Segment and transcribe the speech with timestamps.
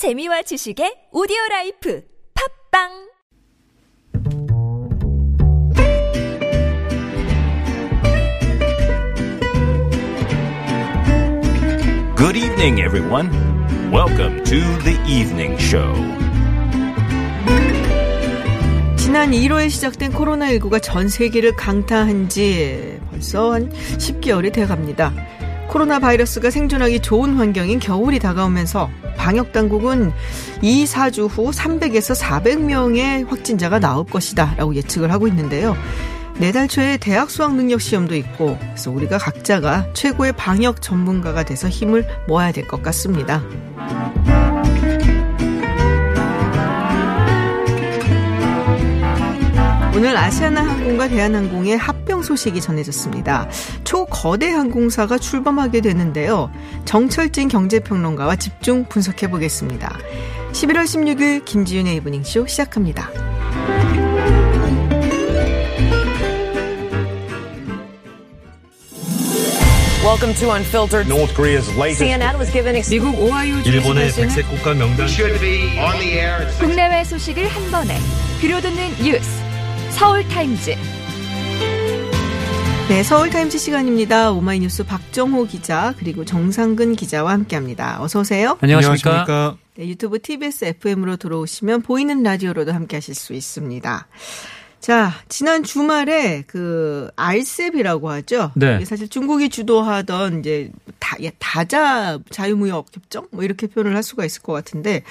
[0.00, 2.88] 재미와 지식의 오디오 라이프 팟빵
[12.16, 13.28] Good evening, everyone.
[13.92, 15.92] Welcome to the evening show.
[18.96, 25.12] 지난 1월에 시작된 코로나19가 전 세계를 강타한 지 벌써 한 10개월이 돼 갑니다.
[25.70, 30.10] 코로나 바이러스가 생존하기 좋은 환경인 겨울이 다가오면서 방역 당국은
[30.62, 35.76] 2, 4주 후 300에서 400명의 확진자가 나올 것이다 라고 예측을 하고 있는데요.
[36.38, 42.04] 내달 초에 대학 수학 능력 시험도 있고 그래서 우리가 각자가 최고의 방역 전문가가 돼서 힘을
[42.26, 43.40] 모아야 될 것 같습니다.
[49.94, 53.48] 오늘 아시아나 항공과 대한항공의 합병 소식이 전해졌습니다.
[53.84, 56.50] 초거대 항공사가 출범하게 되는데요.
[56.84, 59.98] 정철진 경제평론가와 집중 분석해 보겠습니다.
[60.52, 63.10] 11월 16일 김지윤의 이브닝쇼 시작합니다.
[70.02, 71.06] Welcome to Unfiltered.
[71.08, 75.06] North Korea's latest CNN was given ex- 미국 오하이오 주 일본의 백색 국가 명단
[76.58, 77.98] 국내외 소식을 한 번에
[78.40, 79.39] 들려듣는 뉴스
[80.00, 80.74] 서울 타임즈
[82.88, 84.32] 네, 서울타임즈 시간입니다.
[84.32, 88.02] 오마이뉴스 박정호 기자 그리고 정상근 기자와 함께합니다.
[88.02, 88.56] 어서 오세요.
[88.62, 89.58] 안녕하십니까?
[89.74, 94.08] 네, 유튜브 TBS FM으로 들어오시면 보이는 라디오로도 함께하실 수 있습니다.
[94.80, 98.52] 자, 지난 주말에 그 RCEP이라고 하죠.
[98.54, 98.82] 네.
[98.86, 104.40] 사실 중국이 주도하던 이제 다, 예, 다자 자유무역 협정 뭐 이렇게 표현을 할 수가 있을
[104.40, 105.02] 것 같은데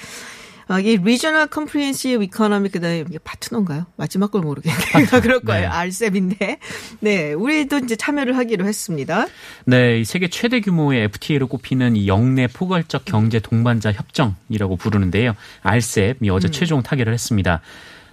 [0.70, 3.86] 아, 이 Regional Comprehensive Economic 그다음에 이게 파트너인가요?
[3.96, 5.06] 마지막 걸 모르겠네요.
[5.20, 5.62] 그럴 거예요.
[5.62, 5.66] 네.
[5.66, 6.58] 알셉인데.
[7.00, 9.26] 네, 우리도 이제 참여를 하기로 했습니다.
[9.64, 15.34] 네, 이 세계 최대 규모의 FTA로 꼽히는 이 영내 포괄적 경제 동반자 협정이라고 부르는데요.
[15.62, 17.62] 알셉이 어제 최종 타결을 했습니다.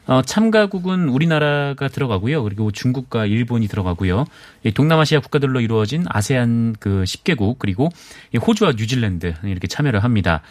[0.08, 2.42] 어, 참가국은 우리나라가 들어가고요.
[2.42, 4.26] 그리고 중국과 일본이 들어가고요.
[4.64, 7.90] 이 동남아시아 국가들로 이루어진 아세안 그 10개국 그리고
[8.34, 10.42] 이 호주와 뉴질랜드 이렇게 참여를 합니다.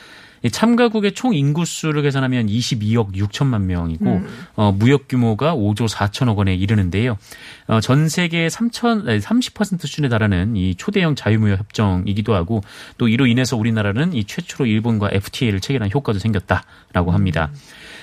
[0.42, 4.22] 이 참가국의 총 인구수를 계산하면 22억 6천만 명이고
[4.54, 7.16] 어, 무역 규모가 5조 4천억 원에 이르는데요.
[7.66, 12.62] 어, 전 세계 3천 30% 수준에 달하는 이 초대형 자유무역 협정이기도 하고
[12.98, 17.50] 또 이로 인해서 우리나라는 이 최초로 일본과 FTA를 체결한 효과도 생겼다라고 합니다.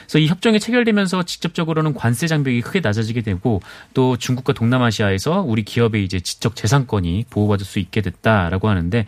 [0.04, 3.62] 그래서 이 협정이 체결되면서 직접적으로는 관세 장벽이 크게 낮아지게 되고
[3.94, 9.06] 또 중국과 동남아시아에서 우리 기업의 이제 지적 재산권이 보호받을 수 있게 됐다라고 하는데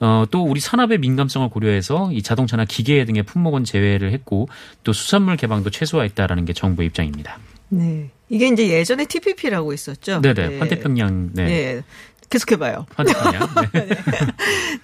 [0.00, 4.48] 어, 또 우리 산업의 민감성을 고려해서 이 자동차나 기계 등의 품목은 제외를 했고
[4.84, 7.38] 또 수산물 개방도 최소화했다라는 게 정부의 입장입니다.
[7.70, 8.10] 네.
[8.28, 10.20] 이게 이제 예전에 TPP라고 있었죠.
[10.20, 10.58] 네네 네.
[10.58, 11.82] 환태평양 네, 네.
[12.30, 12.86] 계속해봐요.
[12.94, 13.88] 환태평양 네.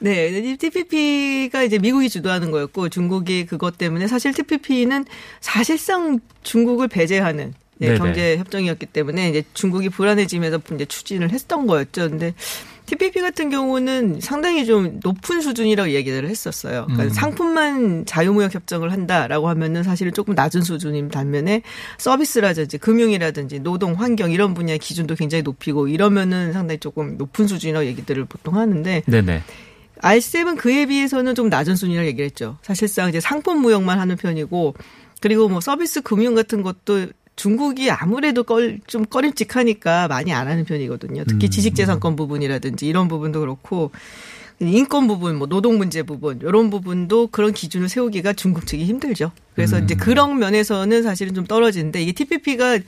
[0.41, 5.05] 네, TPP가 이제 미국이 주도하는 거였고 중국이 그것 때문에 사실 TPP는
[5.41, 7.99] 사실상 중국을 배제하는 네, 네네.
[7.99, 12.09] 경제 협정이었기 때문에 이제 중국이 불안해지면서 이제 추진을 했던 거였죠.
[12.09, 12.35] 근데
[12.87, 16.87] TPP 같은 경우는 상당히 좀 높은 수준이라고 얘기를 했었어요.
[16.91, 21.63] 그러니까 상품만 자유무역 협정을 한다라고 하면은 사실은 조금 낮은 수준인 반면에
[21.99, 28.27] 서비스라든지 금융이라든지 노동, 환경 이런 분야의 기준도 굉장히 높이고 이러면은 상당히 조금 높은 수준이라고 얘기들을
[28.27, 29.43] 보통 하는데 네네.
[30.01, 32.59] 알셉은 그에 비해서는 좀 낮은 수준이라고 얘기를 했죠.
[32.63, 34.75] 사실상 이제 상품 무역만 하는 편이고
[35.21, 37.07] 그리고 뭐 서비스 금융 같은 것도
[37.37, 41.25] 중국이 아무래도 껄, 좀 꺼림칙하니까 많이 안 하는 편이거든요.
[41.25, 43.91] 특히 지식재산권 부분이라든지 이런 부분도 그렇고
[44.61, 49.33] 인권 부분, 뭐 노동 문제 부분 이런 부분도 그런 기준을 세우기가 중국 측이 힘들죠.
[49.55, 52.79] 그래서 이제 그런 면에서는 사실은 좀 떨어지는데 이게 TPP가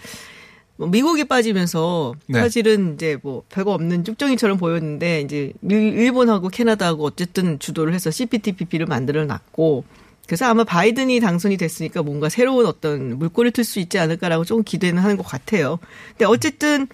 [0.76, 2.38] 뭐 미국이 빠지면서 네.
[2.40, 8.86] 사실은 이제 뭐 별거 없는 쭉정이처럼 보였는데 이제 일- 일본하고 캐나다하고 어쨌든 주도를 해서 CPTPP를
[8.86, 9.84] 만들어 놨고
[10.26, 15.03] 그래서 아마 바이든이 당선이 됐으니까 뭔가 새로운 어떤 물꼬를 틀 수 있지 않을까라고 조금 기대는
[15.03, 15.78] 하는 것 같아요.
[16.10, 16.88] 근데 어쨌든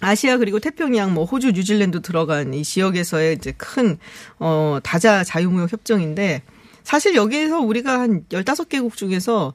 [0.00, 3.98] 아시아 그리고 태평양 뭐 호주 뉴질랜드 들어간 이 지역에서의 이제 큰
[4.38, 6.42] 어 다자 자유무역 협정인데
[6.84, 9.54] 사실 여기에서 우리가 한 15개국 중에서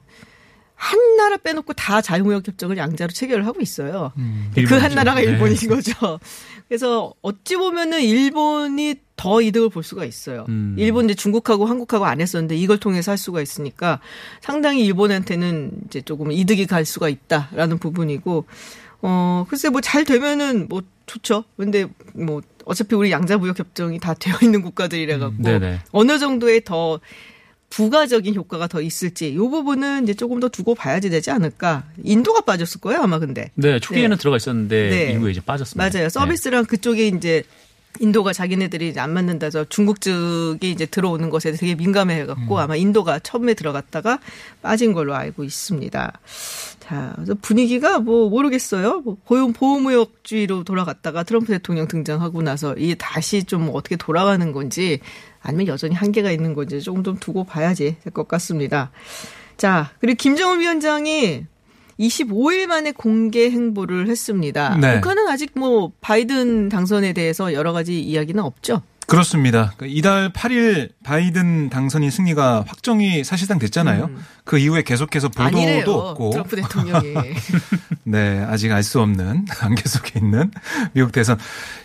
[0.82, 4.12] 한 나라 빼놓고 다 자유무역 협정을 양자로 체결을 하고 있어요.
[4.16, 4.94] 그한 일본이죠.
[4.96, 5.26] 나라가 네.
[5.26, 6.18] 일본인 거죠.
[6.66, 10.44] 그래서 어찌 보면은 일본이 더 이득을 볼 수가 있어요.
[10.48, 10.74] 음.
[10.76, 14.00] 일본 이제 중국하고 한국하고 안 했었는데 이걸 통해서 할 수가 있으니까
[14.40, 18.44] 상당히 일본한테는 이제 조금 이득이 갈 수가 있다라는 부분이고
[19.02, 21.44] 어 글쎄 뭐 잘 되면은 뭐 좋죠.
[21.56, 25.78] 근데 뭐 어차피 우리 양자 무역 협정이 다 되어 있는 국가들이라 갖고 네네.
[25.92, 26.98] 어느 정도의 더
[27.72, 31.84] 부가적인 효과가 더 있을지 요 부분은 이제 조금 더 두고 봐야지 되지 않을까.
[32.04, 33.50] 인도가 빠졌을 거예요 아마 근데.
[33.54, 34.20] 네, 초기에는 네.
[34.20, 35.12] 들어가 있었는데 네.
[35.12, 35.98] 이후에 이제 빠졌습니다.
[35.98, 36.10] 맞아요.
[36.10, 37.44] 서비스랑 그쪽에 이제
[37.98, 42.76] 인도가 자기네들이 이제 안 맞는다 해서 중국 측이 이제 들어오는 것에 되게 민감해 갖고 아마
[42.76, 44.18] 인도가 처음에 들어갔다가
[44.60, 46.20] 빠진 걸로 알고 있습니다.
[46.80, 49.00] 자, 그래서 분위기가 뭐 모르겠어요.
[49.00, 55.00] 뭐 고용 보호무역주의로 돌아갔다가 트럼프 대통령 등장하고 나서 이게 다시 좀 어떻게 돌아가는 건지
[55.42, 58.90] 아니면 여전히 한계가 있는 건지 조금 좀 두고 봐야지 될 것 같습니다.
[59.56, 61.46] 자, 그리고 김정은 위원장이
[62.00, 64.76] 25일 만에 공개 행보를 했습니다.
[64.76, 64.94] 네.
[65.00, 68.82] 북한은 아직 뭐 바이든 당선에 대해서 여러 가지 이야기는 없죠.
[69.06, 69.74] 그렇습니다.
[69.76, 74.10] 그 이달 8일 바이든 당선인 승리가 확정이 사실상 됐잖아요.
[74.44, 75.62] 그 이후에 계속해서 보도도 음.
[75.62, 75.84] 아니래요.
[75.90, 76.30] 없고.
[76.30, 77.14] 트럼프 대통령이.
[78.04, 80.50] 네, 아직 알 수 없는 안개 속에 있는
[80.94, 81.38] 미국 대선.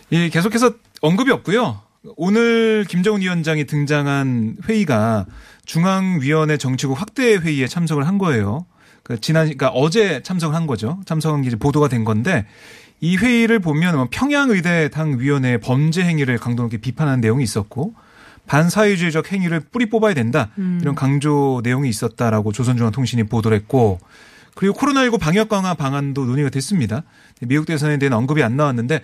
[0.09, 1.81] 이 계속해서 언급이 없고요.
[2.15, 5.25] 오늘 김정은 위원장이 등장한 회의가
[5.65, 8.65] 중앙위원회 정치국 확대 회의에 참석을 한 거예요.
[9.03, 10.99] 그 지난 그러니까 어제 참석을 한 거죠.
[11.05, 12.45] 참석한 게 보도가 된 건데
[12.99, 17.93] 이 회의를 보면 뭐 평양의대 당 위원회의 범죄 행위를 강도 높게 비판하는 내용이 있었고
[18.47, 20.49] 반사회주의적 행위를 뿌리 뽑아야 된다
[20.81, 23.99] 이런 강조 내용이 있었다라고 조선중앙통신이 보도를 했고
[24.55, 27.03] 그리고 코로나19 방역 강화 방안도 논의가 됐습니다.
[27.41, 29.01] 미국 대선에 대한 언급이 안 나왔는데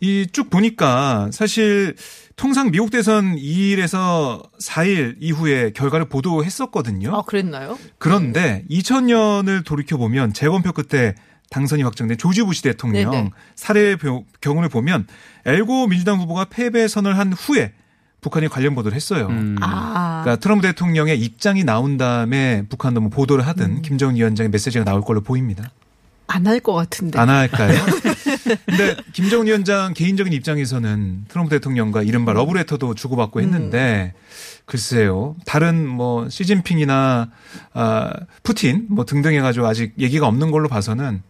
[0.00, 1.94] 이 쭉 보니까 사실
[2.36, 7.14] 통상 미국 대선 2일에서 4일 이후에 결과를 보도했었거든요.
[7.14, 7.78] 아, 그랬나요?
[7.98, 11.14] 그런데 2000년을 돌이켜 보면 재검표 끝에
[11.50, 13.30] 당선이 확정된 조지 부시 대통령 네네.
[13.56, 15.06] 사례 표- 경우를 보면
[15.44, 17.72] 엘고 민주당 후보가 패배 선언한 후에
[18.20, 19.26] 북한이 관련 보도를 했어요.
[19.30, 19.56] 음.
[19.60, 20.20] 아.
[20.22, 23.82] 그러니까 트럼프 대통령의 입장이 나온 다음에 북한도 뭐 보도를 하든 음.
[23.82, 25.70] 김정은 위원장의 메시지가 나올 걸로 보입니다.
[26.26, 27.18] 안 할 것 같은데.
[27.18, 27.74] 안 할까요?
[28.66, 34.14] 근데 김정은 위원장 개인적인 입장에서는 트럼프 대통령과 이른바 러브레터도 주고받고 했는데
[34.66, 35.36] 글쎄요.
[35.46, 37.28] 다른 뭐 시진핑이나
[37.74, 41.22] 아 푸틴 뭐 등등 해 가지고 아직 얘기가 없는 걸로 봐서는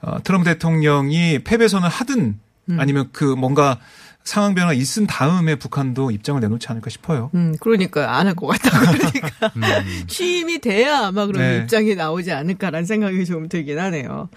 [0.00, 2.38] 어, 트럼프 대통령이 패배선을 하든
[2.76, 3.78] 아니면 그 뭔가
[4.24, 7.30] 상황 변화가 있은 다음에 북한도 입장을 내놓지 않을까 싶어요.
[7.34, 8.78] 음, 그러니까 안 할 것 같다.
[8.78, 9.30] 그러니까
[10.06, 11.58] 취임이 돼야 아마 그런 네.
[11.62, 14.28] 입장이 나오지 않을까라는 생각이 좀 들긴 하네요.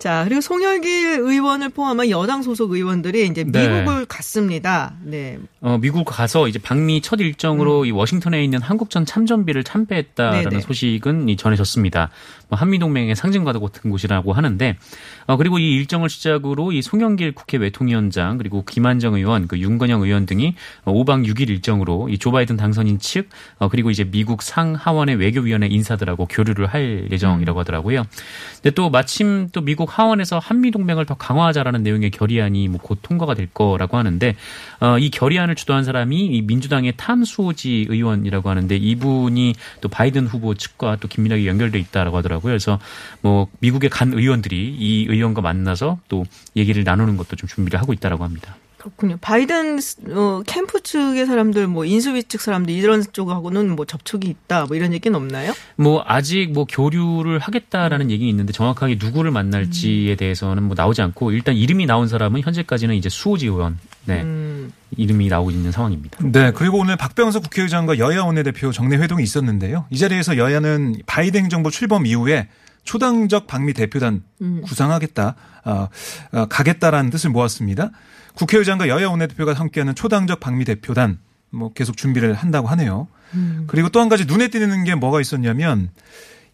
[0.00, 3.68] 자, 그리고 송영길 의원을 포함한 여당 소속 의원들이 이제 네.
[3.68, 4.94] 미국을 갔습니다.
[5.02, 5.38] 네.
[5.60, 10.48] 어, 미국 가서 이제 방미 첫 일정으로 이 워싱턴에 있는 한국전 참전비를 참배했다라는 음.
[10.48, 10.62] 네네.
[10.62, 12.08] 소식은 이 전해졌습니다.
[12.48, 14.76] 뭐 한미동맹의 상징과 같은 곳이라고 하는데,
[15.26, 20.24] 어, 그리고 이 일정을 시작으로 이 송영길 국회 외통위원장 그리고 김한정 의원, 그 윤건영 의원
[20.24, 20.54] 등이
[20.86, 26.26] 5박 6일 일정으로 이 조 바이든 당선인 측, 어, 그리고 이제 미국 상하원의 외교위원회 인사들하고
[26.26, 28.04] 교류를 할 예정이라고 하더라고요.
[28.56, 33.34] 근데 또 마침 또 미국 하원에서 한미 동맹을 더 강화하자라는 내용의 결의안이 뭐 곧 통과가
[33.34, 34.34] 될 거라고 하는데
[34.80, 40.96] 어, 이 결의안을 주도한 사람이 이 민주당의 탐수오지 의원이라고 하는데 이분이 또 바이든 후보 측과
[40.96, 42.50] 또 긴밀하게 연결돼 있다라고 하더라고요.
[42.50, 42.80] 그래서
[43.20, 46.24] 뭐 미국에 간 의원들이 이 의원과 만나서 또
[46.56, 48.56] 얘기를 나누는 것도 좀 준비를 하고 있다라고 합니다.
[48.80, 49.18] 그렇군요.
[49.20, 49.78] 바이든
[50.12, 54.94] 어, 캠프 측의 사람들, 뭐 인수위 측 사람들 이런 쪽하고는 뭐 접촉이 있다, 뭐 이런
[54.94, 55.52] 얘기는 없나요?
[55.76, 61.56] 뭐 아직 뭐 교류를 하겠다라는 얘기 있는데 정확하게 누구를 만날지에 대해서는 뭐 나오지 않고 일단
[61.56, 66.18] 이름이 나온 사람은 현재까지는 이제 수호지 의원 네 음, 이름이 나오고 있는 상황입니다.
[66.24, 69.84] 네, 그리고 오늘 박병석 국회의장과 여야 원내대표 정례 회동이 있었는데요.
[69.90, 72.48] 이 자리에서 여야는 바이든 행정부 출범 이후에
[72.84, 74.22] 초당적 방미 대표단
[74.62, 75.34] 구상하겠다,
[75.66, 75.88] 어,
[76.32, 77.90] 어, 가겠다라는 뜻을 모았습니다.
[78.34, 81.18] 국회의장과 여야 원내대표가 함께하는 초당적 방미 대표단
[81.50, 83.08] 뭐 계속 준비를 한다고 하네요.
[83.66, 85.90] 그리고 또 한 가지 눈에 띄는 게 뭐가 있었냐면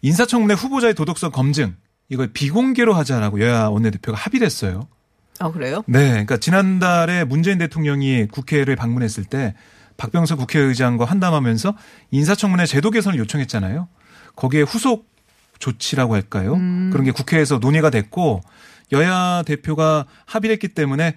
[0.01, 1.75] 인사청문회 후보자의 도덕성 검증
[2.09, 4.87] 이걸 비공개로 하자라고 여야 원내대표가 합의를 했어요.
[5.39, 5.83] 아 그래요?
[5.87, 9.55] 네, 그러니까 지난달에 문재인 대통령이 국회를 방문했을 때
[9.97, 11.75] 박병석 국회의장과 한담하면서
[12.11, 13.87] 인사청문회 제도 개선을 요청했잖아요.
[14.35, 15.07] 거기에 후속
[15.59, 16.53] 조치라고 할까요?
[16.91, 18.41] 그런 게 국회에서 논의가 됐고
[18.91, 21.15] 여야 대표가 합의를 했기 때문에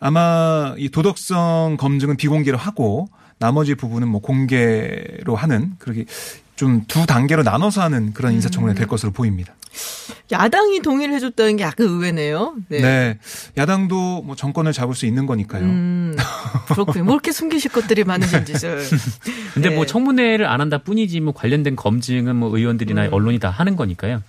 [0.00, 6.04] 아마 이 도덕성 검증은 비공개로 하고 나머지 부분은 뭐 공개로 하는 그렇게
[6.56, 9.54] 좀 두 단계로 나눠서 하는 그런 인사청문회 될 것으로 보입니다.
[10.30, 12.54] 야당이 동의를 해줬다는 게 약간 의외네요.
[12.68, 12.80] 네.
[12.80, 13.18] 네.
[13.56, 15.64] 야당도 뭐 정권을 잡을 수 있는 거니까요.
[15.64, 16.16] 음,
[16.68, 17.04] 그렇군요.
[17.04, 18.82] 뭐 이렇게 숨기실 것들이 많으신 짓을.
[19.54, 19.74] 근데 네.
[19.74, 23.12] 뭐 청문회를 안 한다 뿐이지 뭐 관련된 검증은 뭐 의원들이나 음.
[23.12, 24.22] 언론이 다 하는 거니까요.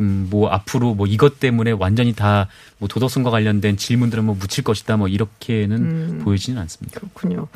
[0.00, 2.48] 음, 뭐 앞으로 뭐 이것 때문에 완전히 다
[2.78, 6.20] 뭐 도덕성과 관련된 질문들은 뭐 묻힐 것이다 뭐 이렇게는 음.
[6.22, 7.00] 보여지는 않습니다.
[7.00, 7.48] 그렇군요.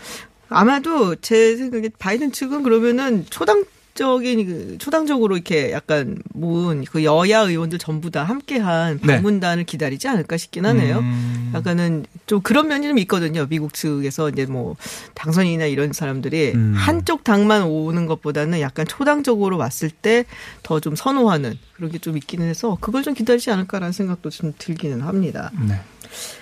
[0.48, 3.64] 아마도 제 생각에 바이든 측은 그러면은 초당
[3.98, 9.14] 적인 그 초당적으로 이렇게 약간 모은 그 여야 의원들 전부 다 함께한 네.
[9.16, 11.00] 방문단을 기다리지 않을까 싶긴 하네요.
[11.00, 11.50] 음.
[11.52, 13.46] 약간은 좀 그런 면이 좀 있거든요.
[13.48, 14.76] 미국 측에서 이제 뭐
[15.14, 16.74] 당선인이나 이런 사람들이 음.
[16.76, 20.24] 한쪽 당만 오는 것보다는 약간 초당적으로 왔을 때
[20.62, 25.00] 더 좀 선호하는 그런 게 좀 있기는 해서 그걸 좀 기다리지 않을까라는 생각도 좀 들기는
[25.00, 25.50] 합니다.
[25.68, 25.74] 네.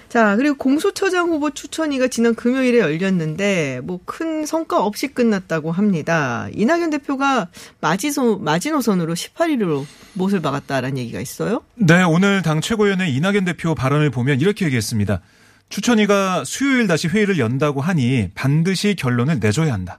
[0.09, 6.49] 자, 그리고 공수처장 후보 추천위가 지난 금요일에 열렸는데 뭐 큰 성과 없이 끝났다고 합니다.
[6.53, 7.49] 이낙연 대표가
[7.81, 11.63] 마지소, 마지노선으로 18일로 못을 박았다라는 얘기가 있어요.
[11.75, 15.21] 네, 오늘 당 최고위원회 이낙연 대표 발언을 보면 이렇게 얘기했습니다.
[15.69, 19.99] 추천위가 수요일 다시 회의를 연다고 하니 반드시 결론을 내줘야 한다.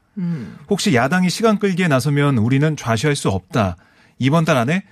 [0.70, 3.76] 혹시 야당이 시간 끌기에 나서면 우리는 좌시할 수 없다.
[4.20, 4.84] 이번 달 안에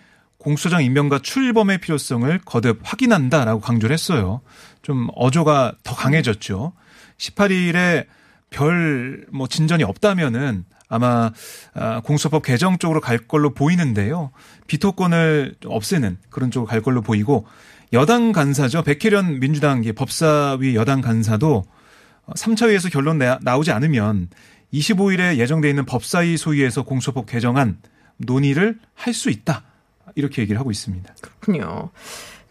[0.46, 4.42] 공수처장 임명과 출범의 필요성을 거듭 확인한다라고 강조를 했어요.
[4.84, 6.74] 좀 어조가 더 강해졌죠.
[7.18, 8.06] 18일에
[8.52, 11.32] 별 뭐 진전이 없다면은 아마
[11.74, 14.32] 아, 공수처법 개정 쪽으로 갈 걸로 보이는데요.
[14.68, 17.48] 비토권을 좀 없애는 그런 쪽으로 갈 걸로 보이고
[17.92, 18.84] 여당 간사죠.
[18.84, 21.66] 백혜련 민주당 법사위 여당 간사도
[22.36, 24.30] 3차위에서 결론 나- 나오지 않으면
[24.72, 27.80] 25일에 예정돼 있는 법사위 소위에서 공수처법 개정안
[28.18, 29.64] 논의를 할 수 있다.
[30.16, 31.14] 이렇게 얘기를 하고 있습니다.
[31.22, 31.90] 그렇군요.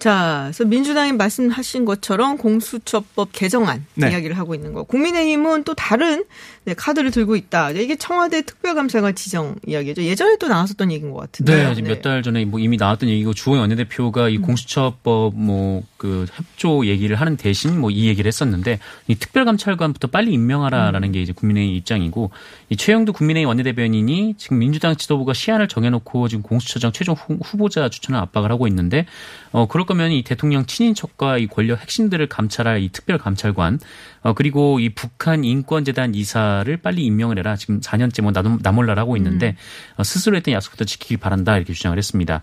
[0.05, 4.11] 자, 그래서 민주당이 말씀하신 것처럼 공수처법 개정안 네.
[4.11, 4.83] 이야기를 하고 있는 거.
[4.83, 6.25] 국민의힘은 또 다른
[6.67, 7.71] 네, 카드를 들고 있다.
[7.71, 10.03] 이게 청와대 특별감찰관 지정 이야기죠.
[10.03, 11.69] 예전에 또 나왔었던 얘기인 것 같은데.
[11.69, 14.31] 네, 지금 몇달 전에 뭐 이미 나왔던 얘기고 주호영 원내대표가 음.
[14.31, 20.33] 이 공수처법 뭐 그 협조 얘기를 하는 대신 뭐 이 얘기를 했었는데 이 특별감찰관부터 빨리
[20.35, 21.13] 임명하라라는 음.
[21.13, 22.31] 게 이제 국민의힘 입장이고
[22.69, 28.21] 이 최영두 국민의힘 원내대변인이 지금 민주당 지도부가 시한을 정해놓고 지금 공수처장 최종 후- 후보자 추천을
[28.21, 29.07] 압박을 하고 있는데
[29.53, 33.79] 어 그럴 거면 이 대통령 친인척과 이 권력 핵심들을 감찰할 이 특별 감찰관
[34.23, 37.57] 어 그리고 이 북한 인권재단 이사를 빨리 임명을 해라.
[37.57, 39.57] 지금 4년째 뭐 나몰- 나몰라를 하고 있는데
[39.97, 41.57] 어, 스스로 했던 약속부터 지키길 바란다.
[41.57, 42.43] 이렇게 주장을 했습니다.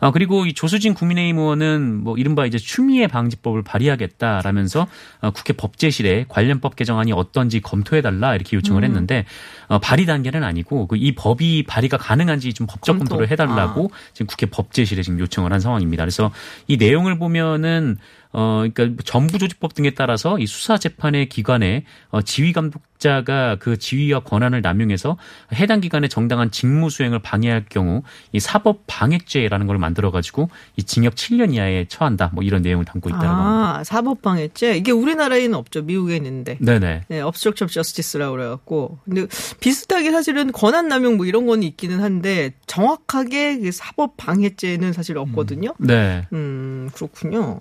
[0.00, 4.86] 어, 그리고 이 조수진 국민의힘 의원은 뭐 이른바 이제 추미애 방지법을 발의하겠다라면서
[5.20, 9.26] 어, 국회 법제실에 관련법 개정안이 어떤지 검토해달라 이렇게 요청을 했는데
[9.68, 13.10] 어, 발의 단계는 아니고 그 이 법이 발의가 가능한지 좀 법적 검토.
[13.10, 16.02] 검토를 해달라고 지금 국회 법제실에 지금 요청을 한 상황입니다.
[16.02, 16.32] 그래서
[16.66, 17.98] 이 내용을 보면은
[18.32, 23.78] 어, 그러니까 정부 조직법 등에 따라서 이 수사 재판의 기관에 어, 지휘 감독 자가 그
[23.78, 25.18] 지위와 권한을 남용해서
[25.52, 31.14] 해당 기관의 정당한 직무 수행을 방해할 경우 이 사법 방해죄라는 걸 만들어 가지고 이 징역
[31.14, 32.30] 7년 이하에 처한다.
[32.32, 33.78] 뭐 이런 내용을 담고 있다라고 합니다.
[33.80, 34.78] 아, 사법 방해죄.
[34.78, 35.82] 이게 우리나라에는 없죠.
[35.82, 36.56] 미국에 있는데.
[36.60, 37.02] 네 네.
[37.08, 38.98] 네, obstruction of justice라고 그래 갖고.
[39.04, 39.26] 근데
[39.60, 45.74] 비슷하게 사실은 권한 남용 뭐 이런 거는 있기는 한데 정확하게 그 사법 방해죄는 사실 없거든요.
[45.78, 46.26] 네.
[46.32, 47.58] 음, 그렇군요.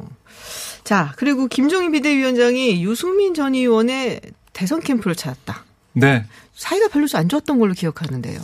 [0.86, 4.22] 자, 그리고 김종인 비대위원장이 유승민 전 의원의
[4.54, 5.64] 대선 캠프를 찾았다.
[5.94, 6.26] 네.
[6.56, 8.40] 사이가 별로 안 좋았던 걸로 기억하는데요.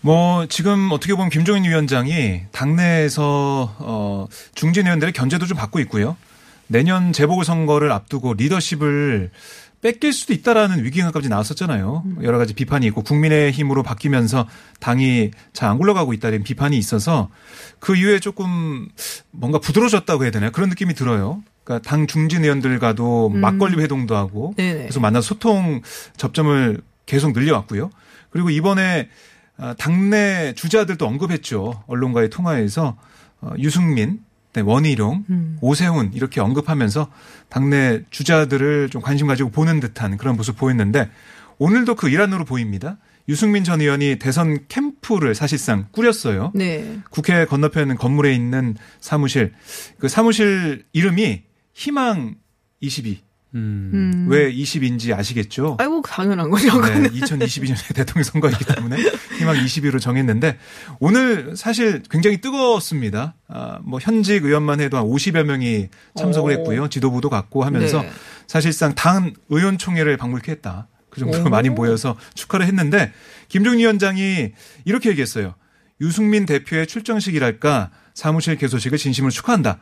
[0.00, 6.16] 뭐 지금 어떻게 보면 김종인 위원장이 당내에서 어 중진 의원들의 견제도 좀 받고 있고요.
[6.68, 9.30] 내년 재보궐 선거를 앞두고 리더십을
[9.82, 12.04] 뺏길 수도 있다라는 위기감까지 나왔었잖아요.
[12.22, 14.46] 여러 가지 비판이 있고 국민의 힘으로 바뀌면서
[14.80, 17.28] 당이 잘 안 굴러가고 있다는 비판이 있어서
[17.78, 18.88] 그 이후에 조금
[19.30, 20.50] 뭔가 부드러워졌다고 해야 되나요?
[20.52, 21.42] 그런 느낌이 들어요.
[21.66, 24.82] 그러니까 당 중진 의원들과도 막걸리 회동도 하고 네네.
[24.82, 25.82] 그래서 만나 소통
[26.16, 27.90] 접점을 계속 늘려왔고요.
[28.30, 29.08] 그리고 이번에
[29.58, 31.82] 아, 당내 주자들도 언급했죠.
[31.88, 32.96] 언론과의 통화에서
[33.40, 34.20] 어, 유승민,
[34.52, 35.58] 네, 원희룡, 음.
[35.60, 37.10] 오세훈 이렇게 언급하면서
[37.48, 41.10] 당내 주자들을 좀 관심 가지고 보는 듯한 그런 모습 보였는데
[41.58, 42.96] 오늘도 그 일환으로 보입니다.
[43.28, 46.52] 유승민 전 의원이 대선 캠프를 사실상 꾸렸어요.
[46.54, 47.00] 네.
[47.10, 49.52] 국회 건너편 건물에 있는 사무실
[49.98, 51.42] 그 사무실 이름이
[51.76, 52.36] 희망
[52.80, 53.20] 22.
[53.54, 53.90] 음.
[53.94, 54.26] 음.
[54.30, 55.76] 왜 20인지 아시겠죠?
[55.78, 56.80] 아이고, 당연한 거죠.
[56.80, 58.96] 네, 2022년에 대통령 선거이기 때문에
[59.38, 60.58] 희망 22로 정했는데
[61.00, 63.34] 오늘 사실 굉장히 뜨거웠습니다.
[63.48, 66.58] 아, 뭐 현직 의원만 해도 한 50여 명이 참석을 오.
[66.58, 66.88] 했고요.
[66.88, 68.10] 지도부도 갔고 하면서 네.
[68.46, 70.88] 사실상 당 의원총회를 방불케 했다.
[71.10, 73.12] 그 정도로 많이 모여서 축하를 했는데
[73.48, 74.52] 김종인 위원장이
[74.86, 75.54] 이렇게 얘기했어요.
[76.00, 79.78] 유승민 대표의 출정식이랄까 사무실 개소식을 진심으로 축하한다.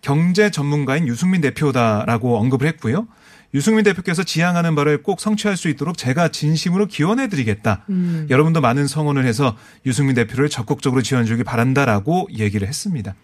[0.00, 3.06] 경제 전문가인 유승민 대표다라고 언급을 했고요.
[3.54, 7.84] 유승민 대표께서 지향하는 바를 꼭 성취할 수 있도록 제가 진심으로 기원해 드리겠다.
[7.88, 8.26] 음.
[8.28, 13.14] 여러분도 많은 성원을 해서 유승민 대표를 적극적으로 지원해 주기 바란다라고 얘기를 했습니다.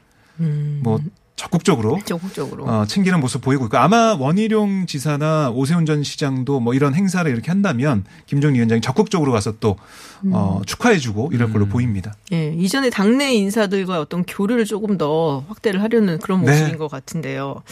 [0.83, 1.01] 뭐
[1.37, 2.65] 적극적으로 적극적으로.
[2.65, 7.51] 어, 챙기는 모습 보이고 있고 아마 원희룡 지사나 오세훈 전 시장도 뭐 이런 행사를 이렇게
[7.51, 9.77] 한다면 김종인 위원장이 적극적으로 가서 또
[10.31, 12.15] 어, 축하해주고 이럴 걸로 보입니다.
[12.33, 16.53] 예, 이전에 당내 인사들과 어떤 교류를 조금 더 확대를 하려는 그런 네.
[16.53, 17.63] 모습인 것 같은데요.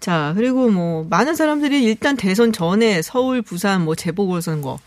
[0.00, 4.80] 자, 그리고 뭐 많은 사람들이 일단 대선 전에 서울, 부산 뭐 재보궐선거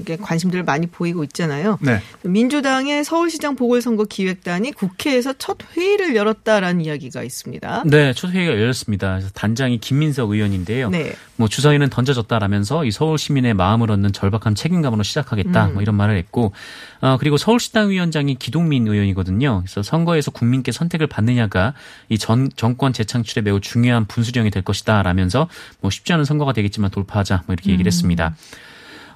[0.00, 1.78] 이게 관심들을 많이 보이고 있잖아요.
[1.80, 2.02] 네.
[2.22, 7.84] 민주당의 서울시장 보궐선거 기획단이 국회에서 첫 회의를 열었다라는 이야기가 있습니다.
[7.86, 9.20] 네, 첫 회의가 열렸습니다.
[9.34, 10.90] 단장이 김민석 의원인데요.
[10.90, 11.14] 네.
[11.36, 15.66] 뭐 주사위는 던져졌다라면서 이 서울 시민의 마음을 얻는 절박한 책임감으로 시작하겠다.
[15.66, 15.74] 음.
[15.74, 16.52] 뭐 이런 말을 했고,
[17.00, 19.62] 어, 그리고 서울시당 위원장이 기동민 의원이거든요.
[19.64, 21.72] 그래서 선거에서 국민께 선택을 받느냐가
[22.10, 25.48] 이 전 정권 재창출에 매우 중요한 분수령이 될 것이다라면서
[25.80, 28.34] 뭐 쉽지 않은 선거가 되겠지만 돌파하자 뭐 이렇게 얘기를 했습니다.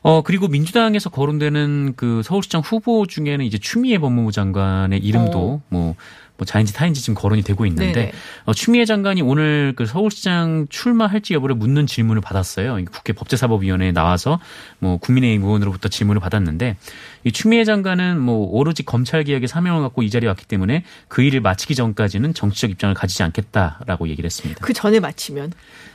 [0.02, 5.62] 어, 그리고 민주당에서 거론되는 그 서울시장 후보 중에는 이제 추미애 법무부 장관의 이름도 어.
[5.68, 5.94] 뭐,
[6.38, 8.12] 뭐 자인지 타인지 지금 거론이 되고 있는데 네네.
[8.46, 12.78] 어, 추미애 장관이 오늘 그 서울시장 출마할지 여부를 묻는 질문을 받았어요.
[12.78, 14.40] 이 국회 법제사법위원회에 나와서
[14.78, 16.76] 뭐 국민의힘 의원으로부터 질문을 받았는데
[17.24, 21.42] 이 추미애 장관은 뭐 오로지 검찰 개혁의 사명을 갖고 이 자리에 왔기 때문에 그 일을
[21.42, 24.64] 마치기 전까지는 정치적 입장을 가지지 않겠다라고 얘기를 했습니다.
[24.64, 25.52] 그 전에 마치면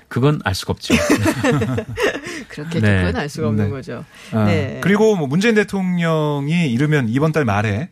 [0.07, 0.93] 그건 알 수가 없죠.
[2.47, 2.99] 그렇게 네.
[2.99, 3.69] 그건 알 수가 없는 네.
[3.69, 4.05] 거죠.
[4.31, 4.79] 아, 네.
[4.81, 7.89] 그리고 뭐 문재인 대통령이 이르면 이번 달 말에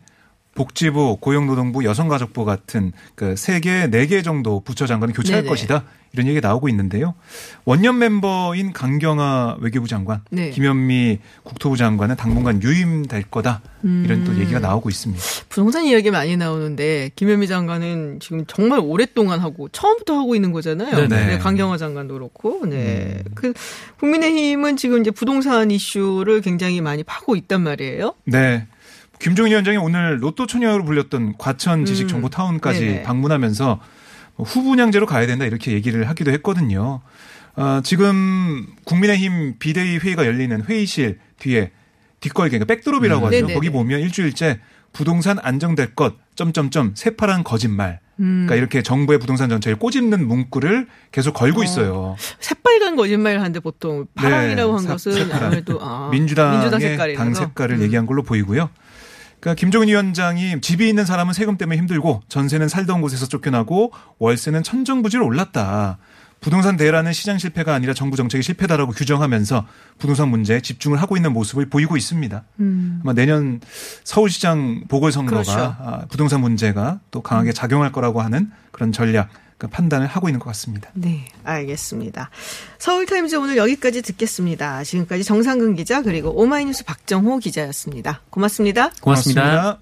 [0.54, 5.50] 복지부, 고용노동부, 여성가족부 같은 그세 개, 네개 정도 부처 장관을 교체할 네네.
[5.50, 5.84] 것이다.
[6.12, 7.14] 이런 얘기가 나오고 있는데요.
[7.64, 10.50] 원년 멤버인 강경화 외교부 장관, 네.
[10.50, 13.62] 김현미 국토부 장관은 당분간 유임될 거다.
[13.82, 15.22] 이런 또 얘기가 나오고 있습니다.
[15.48, 21.08] 부동산 이야기 많이 나오는데 김현미 장관은 지금 정말 오랫동안 하고 처음부터 하고 있는 거잖아요.
[21.08, 23.22] 네, 강경화 장관도 그렇고, 네.
[23.34, 23.52] 그
[23.98, 28.14] 국민의힘은 지금 이제 부동산 이슈를 굉장히 많이 파고 있단 말이에요.
[28.26, 28.68] 네.
[29.18, 33.02] 김종인 위원장이 오늘 로또 처녀로 불렸던 과천 지식정보타운까지 음.
[33.04, 33.80] 방문하면서
[34.36, 37.00] 뭐 후분양제로 가야 된다 이렇게 얘기를 하기도 했거든요.
[37.56, 41.70] 어, 지금 국민의힘 비대위 회의가 열리는 회의실 뒤에
[42.20, 43.26] 뒷걸개, 그러니까 백드롭이라고 음.
[43.26, 43.30] 하죠.
[43.36, 43.54] 네네네.
[43.54, 44.60] 거기 보면 일주일째
[44.92, 48.00] 부동산 안정될 것, 점점점, 새파란 거짓말.
[48.20, 48.44] 음.
[48.46, 52.16] 그러니까 이렇게 정부의 부동산 정책을 꼬집는 문구를 계속 걸고 있어요.
[52.40, 55.44] 새빨간 거짓말을 하는데 보통 파랑이라고 네, 한 사- 것은 새파란.
[55.46, 57.14] 아무래도 아, 민주당의 민주당.
[57.16, 57.82] 당 색깔을 음.
[57.82, 58.70] 얘기한 걸로 보이고요.
[59.44, 65.26] 그러니까 김종인 위원장이 집이 있는 사람은 세금 때문에 힘들고 전세는 살던 곳에서 쫓겨나고 월세는 천정부지로
[65.26, 65.98] 올랐다.
[66.40, 69.66] 부동산 대란은 시장 실패가 아니라 정부 정책의 실패다라고 규정하면서
[69.98, 72.42] 부동산 문제에 집중을 하고 있는 모습을 보이고 있습니다.
[73.02, 73.60] 아마 내년
[74.04, 75.44] 서울시장 보궐선거가 음.
[75.44, 75.76] 그렇죠.
[75.78, 79.28] 아, 부동산 문제가 또 강하게 작용할 거라고 하는 그런 전략,
[79.64, 80.90] 그 판단을 하고 있는 것 같습니다.
[80.92, 82.30] 네, 알겠습니다.
[82.78, 84.84] 서울타임즈 오늘 여기까지 듣겠습니다.
[84.84, 88.20] 지금까지 정상근 기자 그리고 오마이뉴스 박정호 기자였습니다.
[88.30, 88.90] 고맙습니다.
[89.00, 89.80] 고맙습니다.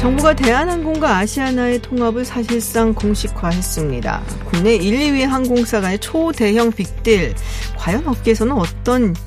[0.00, 4.22] 정부가 대한항공과 아시아나의 통합을 사실상 공식화했습니다.
[4.44, 7.34] 국내 1, 2위 항공사 간의 초대형 빅딜
[7.76, 8.75] 과연 업계에서는 어떤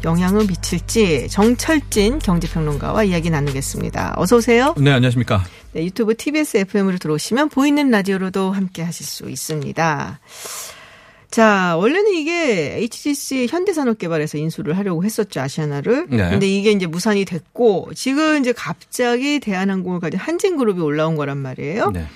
[0.06, 4.14] 영향을 미칠지 정철진 경제평론가와 이야기 나누겠습니다.
[4.16, 4.74] 어서 오세요.
[4.78, 5.44] 네, 안녕하십니까.
[5.74, 10.20] 네, 유튜브 TBS FM으로 들어오시면 보이는 라디오로도 함께 하실 수 있습니다.
[11.30, 16.08] 자, 원래는 이게 HGC 현대산업개발에서 인수를 하려고 했었죠, 아시아나를.
[16.10, 16.30] 네.
[16.30, 21.92] 근데 이게 이제 무산이 됐고, 지금 이제 갑자기 대한항공을 가진 한진그룹이 올라온 거란 말이에요.
[21.92, 22.08] 네.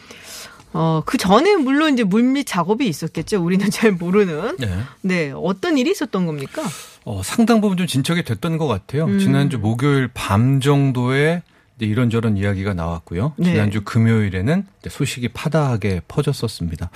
[0.71, 3.43] 어, 그 전에 물론 이제 물밑 작업이 있었겠죠.
[3.43, 4.55] 우리는 잘 모르는.
[4.57, 4.79] 네.
[5.01, 6.63] 네, 어떤 일이 있었던 겁니까?
[7.05, 9.05] 어, 상당 부분 좀 진척이 됐던 것 같아요.
[9.05, 9.19] 음.
[9.19, 11.41] 지난주 목요일 밤 정도에
[11.79, 13.33] 이런저런 이야기가 나왔고요.
[13.37, 13.51] 네.
[13.51, 16.89] 지난주 금요일에는 소식이 파다하게 퍼졌었습니다.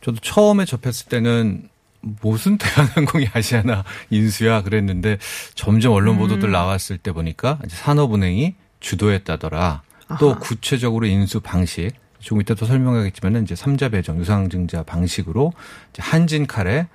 [0.00, 1.68] 저도 처음에 접했을 때는
[2.00, 5.18] 무슨 대한항공이 아시아나 인수야 그랬는데
[5.54, 6.18] 점점 언론 음.
[6.20, 9.82] 보도들 나왔을 때 보니까 산업은행이 주도했다더라.
[10.18, 10.38] 또 아하.
[10.38, 15.52] 구체적으로 인수 방식 조금 이따 또 설명하겠지만은 이제 삼자 배정 유상증자 방식으로
[15.98, 16.86] 한진칼에 이제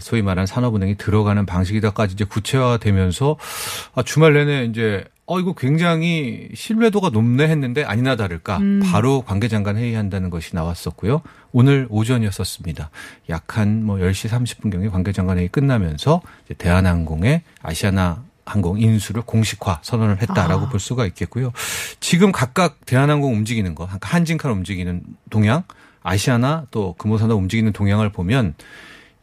[0.00, 3.36] 소위 말하는 산업은행이 들어가는 방식이다까지 이제 구체화되면서
[3.94, 10.30] 아, 주말 내내 이제 어 이거 굉장히 신뢰도가 높네 했는데 아니나 다를까 바로 관계장관 회의한다는
[10.30, 11.22] 것이 나왔었고요.
[11.52, 12.90] 오늘 오전이었었습니다.
[13.30, 20.66] 약한 뭐 10시 30분경에 관계장관 회의 끝나면서 이제 대한항공의 아시아나 항공 인수를 공식화 선언을 했다라고
[20.66, 20.68] 아.
[20.68, 21.52] 볼 수가 있겠고요.
[22.00, 25.62] 지금 각각 대한항공 움직이는 거, 한진칼 움직이는 동향,
[26.02, 28.54] 아시아나 또 금호산업 움직이는 동향을 보면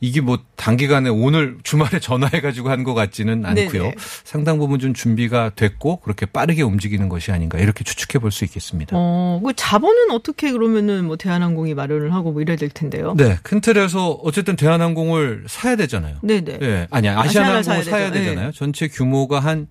[0.01, 3.83] 이게 뭐 단기간에 오늘 주말에 전화해가지고 한 것 같지는 않고요.
[3.83, 3.95] 네네.
[4.23, 8.95] 상당 부분 좀 준비가 됐고 그렇게 빠르게 움직이는 것이 아닌가 이렇게 추측해 볼 수 있겠습니다.
[8.97, 13.15] 어, 그 자본은 어떻게 그러면은 뭐 대한항공이 마련을 하고 뭐 이래야 될 텐데요.
[13.17, 16.17] 네, 큰 틀에서 어쨌든 대한항공을 사야 되잖아요.
[16.21, 16.59] 네네.
[16.61, 18.11] 예, 아니 아시아나항공을 사야 사야.
[18.11, 18.51] 되잖아요.
[18.53, 19.67] 전체 규모가 한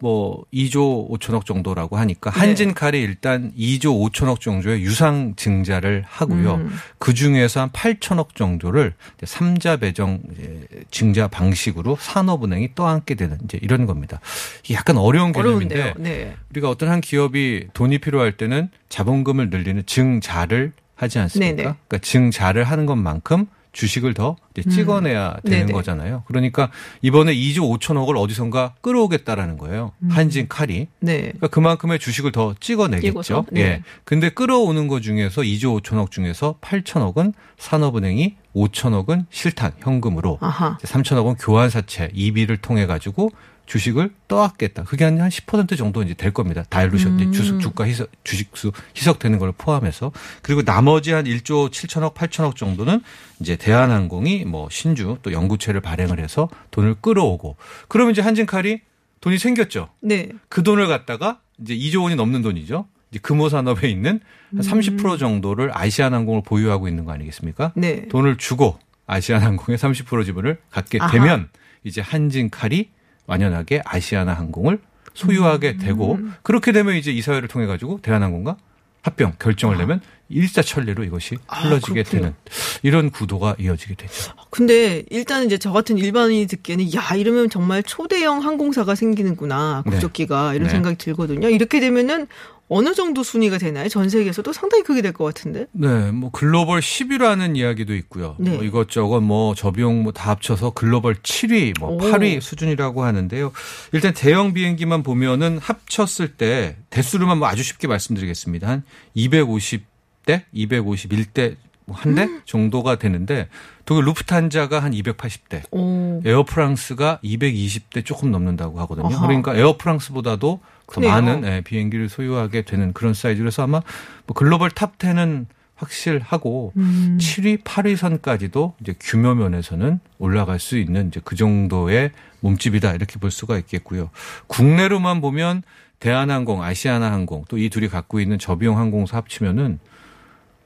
[0.00, 2.38] 뭐 2조 5천억 정도라고 하니까 네.
[2.38, 6.54] 한진칼이 일단 2조 5천억 정도의 유상 증자를 하고요.
[6.54, 6.70] 음.
[6.98, 9.26] 그 중에서 한 8천억 정도를 이제
[9.68, 14.20] 삼자 배정 이제 증자 방식으로 산업은행이 떠안게 되는 이제 이런 겁니다.
[14.64, 15.94] 이게 약간 어려운 개념인데.
[15.98, 16.34] 네.
[16.50, 21.50] 우리가 어떤 한 기업이 돈이 필요할 때는 자본금을 늘리는 증자를 하지 않습니까?
[21.50, 21.62] 네네.
[21.62, 23.46] 그러니까 증자를 하는 것만큼
[23.78, 24.34] 주식을 더
[24.68, 25.66] 찍어내야 되는 음.
[25.66, 25.72] 네네.
[25.72, 26.24] 거잖아요.
[26.26, 26.68] 그러니까
[27.00, 29.92] 이번에 2조 5천억을 어디선가 끌어오겠다라는 거예요.
[30.08, 30.88] 한진 칼이.
[30.98, 31.20] 네.
[31.20, 33.46] 그러니까 그만큼의 주식을 더 찍어내겠죠.
[33.52, 33.60] 네.
[33.60, 33.82] 예.
[34.02, 40.76] 근데 끌어오는 것 중에서 2조 5천억 중에서 8천억은 산업은행이 5천억은 실탄 현금으로 아하.
[40.78, 43.30] 3천억은 교환사채 이비를 통해 가지고
[43.68, 44.84] 주식을 떠왔겠다.
[44.84, 46.64] 그게 한, 한 10% 정도 이제 될 겁니다.
[46.70, 47.32] 다일루션, 음.
[47.32, 50.10] 주식, 주가 희석, 주식수 희석되는 걸 포함해서.
[50.40, 53.02] 그리고 나머지 한 1조 7천억, 8천억 정도는
[53.40, 57.56] 이제 대한항공이 뭐 신주 또 연구체를 발행을 해서 돈을 끌어오고.
[57.88, 58.80] 그러면 이제 한진칼이
[59.20, 59.90] 돈이 생겼죠.
[60.00, 60.30] 네.
[60.48, 62.86] 그 돈을 갖다가 이제 2조 원이 넘는 돈이죠.
[63.10, 67.72] 이제 금호 산업에 있는 한 30% 정도를 아시아나항공을 보유하고 있는 거 아니겠습니까?
[67.76, 68.08] 네.
[68.08, 71.10] 돈을 주고 아시아나항공의 30% 지분을 갖게 아하.
[71.10, 71.50] 되면
[71.84, 72.90] 이제 한진칼이
[73.28, 74.80] 완연하게 아시아나 항공을
[75.14, 75.78] 소유하게 음.
[75.78, 78.56] 되고 그렇게 되면 이제 이사회를 통해 가지고 대한항공과
[79.02, 82.02] 합병 결정을 내면 일사천리로 이것이 흘러지게 아.
[82.02, 82.34] 되는
[82.82, 84.32] 이런 구도가 이어지게 되죠.
[84.50, 89.92] 근데 일단 이제 저 같은 일반인이 듣기에는 야 이러면 정말 초대형 항공사가 생기는구나 네.
[89.92, 90.72] 국적기가 이런 네.
[90.72, 91.48] 생각이 들거든요.
[91.48, 92.26] 이렇게 되면은
[92.70, 93.88] 어느 정도 순위가 되나요?
[93.88, 95.66] 전 세계에서도 상당히 크게 될 것 같은데.
[95.72, 98.36] 네, 뭐 글로벌 10위라는 이야기도 있고요.
[98.38, 98.50] 네.
[98.50, 101.98] 뭐 이것저것 뭐 저비용 뭐 다 합쳐서 글로벌 7위, 뭐 오.
[101.98, 103.52] 8위 수준이라고 하는데요.
[103.92, 108.68] 일단 대형 비행기만 보면은 합쳤을 때 대수로만 뭐 아주 쉽게 말씀드리겠습니다.
[108.68, 108.82] 한
[109.16, 112.42] 250대, 251대 뭐한대 음.
[112.44, 113.48] 정도가 되는데
[113.86, 116.20] 독일 루프탄자가 한 280대, 오.
[116.24, 119.06] 에어프랑스가 220대 조금 넘는다고 하거든요.
[119.06, 119.26] 아하.
[119.26, 121.10] 그러니까 에어프랑스보다도 더 크네요.
[121.12, 123.80] 많은 예, 비행기를 소유하게 되는 그런 사이즈라서 아마
[124.26, 125.46] 뭐 글로벌 top 10은
[125.76, 127.18] 확실하고 음.
[127.20, 133.30] 7위, 8위 선까지도 이제 규모 면에서는 올라갈 수 있는 이제 그 정도의 몸집이다 이렇게 볼
[133.30, 134.10] 수가 있겠고요.
[134.48, 135.62] 국내로만 보면
[136.00, 139.78] 대한항공, 아시아나항공 또 이 둘이 갖고 있는 저비용 항공사 합치면은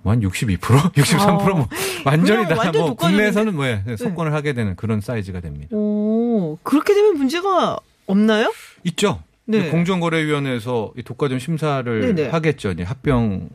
[0.02, 1.68] 뭐 한 62%, 63%뭐
[2.04, 2.94] 완전히 그냥 다 완전 뭐?
[2.94, 5.76] 국내에서는 뭐 예, 석권을 하게 되는 그런 사이즈가 됩니다.
[5.76, 8.52] 오 그렇게 되면 문제가 없나요?
[8.84, 9.22] 있죠.
[9.44, 9.68] 네.
[9.70, 12.28] 공정거래위원회에서 이 독과점 심사를 네네.
[12.30, 12.70] 하겠죠.
[12.70, 13.50] 이제 합병한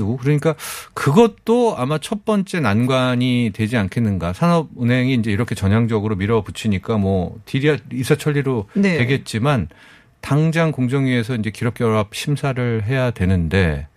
[0.00, 0.16] 후.
[0.16, 0.54] 그러니까
[0.94, 4.32] 그것도 아마 첫 번째 난관이 되지 않겠는가.
[4.32, 8.98] 산업은행이 이제 이렇게 전향적으로 밀어붙이니까 뭐 딜이 이사천리로 네.
[8.98, 9.68] 되겠지만
[10.20, 13.88] 당장 공정위에서 이제 기록결합 심사를 해야 되는데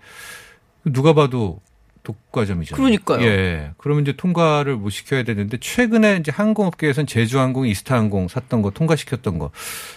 [0.83, 1.61] 누가 봐도
[2.01, 2.81] 독과점이잖아요.
[2.81, 3.25] 그러니까요.
[3.25, 3.71] 예.
[3.77, 9.51] 그러면 이제 통과를 못 시켜야 되는데 최근에 이제 항공업계에서는 제주항공, 이스타항공 샀던 거 통과시켰던 거.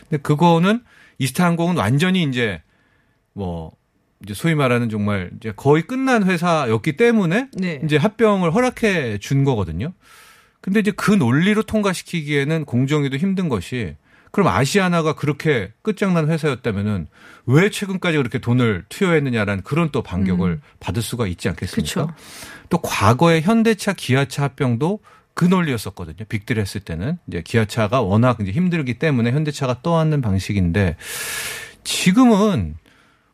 [0.09, 0.83] 근데 그거는
[1.19, 2.63] 이스타항공은 완전히 이제
[3.33, 3.73] 뭐
[4.23, 7.81] 이제 소위 말하는 정말 이제 거의 끝난 회사였기 때문에 네.
[7.85, 9.93] 이제 합병을 허락해 준 거거든요.
[10.61, 13.97] 근데 이제 그 논리로 통과시키기에는 공정위도 힘든 것이
[14.31, 17.07] 그럼 아시아나가 그렇게 끝장난 회사였다면은
[17.47, 22.03] 왜 최근까지 그렇게 돈을 투여했느냐라는 그런 또 반격을 받을 수가 있지 않겠습니까?
[22.03, 22.07] 음.
[22.09, 22.17] 그쵸.
[22.69, 25.01] 또 과거에 현대차, 기아차 합병도
[25.39, 26.27] 그 논리였었거든요.
[26.29, 30.97] 빅딜 했을 때는 이제 기아차가 워낙 이제 힘들기 때문에 현대차가 떠안는 방식인데
[31.85, 32.75] 지금은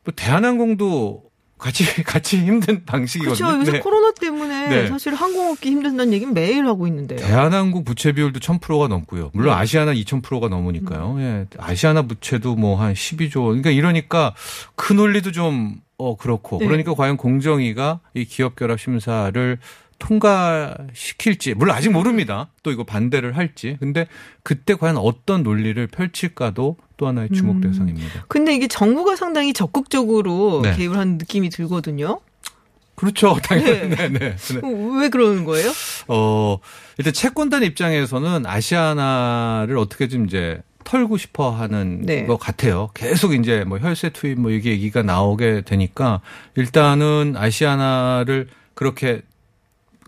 [0.05, 1.23] 뭐 대한항공도
[1.57, 3.47] 같이 같이 힘든 방식이거든요.
[3.47, 3.59] 그렇죠.
[3.59, 3.81] 요새 네.
[3.81, 4.87] 코로나 때문에 네.
[4.88, 7.19] 사실 항공업계 힘든다는 얘기는 매일 하고 있는데요.
[7.21, 9.31] 대한항공 부채 비율도 1000%가 넘고요.
[9.33, 9.61] 물론 네.
[9.62, 11.17] 아시아나 2000%가 넘으니까요.
[11.21, 11.47] 예.
[11.57, 13.45] 아시아나 부채도 뭐 한 12조.
[13.47, 14.35] 그러니까 이러니까
[14.77, 16.59] 그 논리도 좀 어 그렇고.
[16.59, 16.67] 네.
[16.67, 19.59] 그러니까 과연 공정위가 이 기업 결합 심사를
[19.98, 22.48] 통과시킬지 물론 아직 모릅니다.
[22.62, 23.76] 또 이거 반대를 할지.
[23.80, 24.07] 근데
[24.42, 27.61] 그때 과연 어떤 논리를 펼칠까도 또 하나의 주목 음.
[27.61, 28.24] 대상입니다.
[28.28, 30.74] 근데 이게 정부가 상당히 적극적으로 네.
[30.76, 32.20] 개입을 하는 느낌이 들거든요.
[32.94, 33.37] 그렇죠.
[33.42, 33.88] 당연히.
[33.88, 33.88] 네.
[33.88, 34.09] 네.
[34.09, 34.37] 네.
[34.37, 34.61] 네.
[34.62, 35.72] 어, 왜 그러는 거예요?
[36.09, 36.59] 어,
[36.98, 42.26] 일단 채권단 입장에서는 아시아나를 어떻게 좀 이제 털고 싶어 하는 네.
[42.26, 42.90] 것 같아요.
[42.94, 46.20] 계속 이제 뭐 혈세 투입 뭐 이게 얘기가 나오게 되니까
[46.57, 49.22] 일단은 아시아나를 그렇게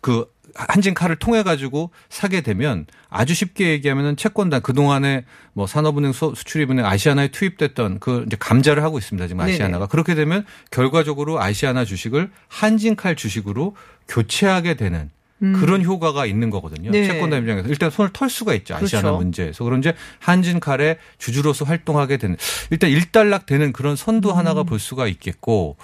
[0.07, 6.33] 그 한진카를 통해 가지고 사게 되면 아주 쉽게 얘기하면은 채권단 그 동안에 뭐 산업은행 수-
[6.37, 9.27] 수출입은행 아시아나에 투입됐던 그 이제 감자를 하고 있습니다.
[9.27, 9.55] 지금 네네.
[9.55, 9.87] 아시아나가.
[9.88, 13.75] 그렇게 되면 결과적으로 아시아나 주식을 한진칼 주식으로
[14.07, 16.90] 교체하게 되는 그런 효과가 있는 거거든요.
[16.90, 16.92] 음.
[16.92, 17.05] 네.
[17.05, 18.75] 채권단 입장에서 일단 손을 털 수가 있죠.
[18.77, 19.16] 아시아나 그렇죠.
[19.19, 19.64] 문제에서.
[19.64, 22.37] 그럼 이제 한진칼의 주주로서 활동하게 되는
[22.71, 24.37] 일단 일단락 되는 그런 선도 음.
[24.38, 25.77] 하나가 볼 수가 있겠고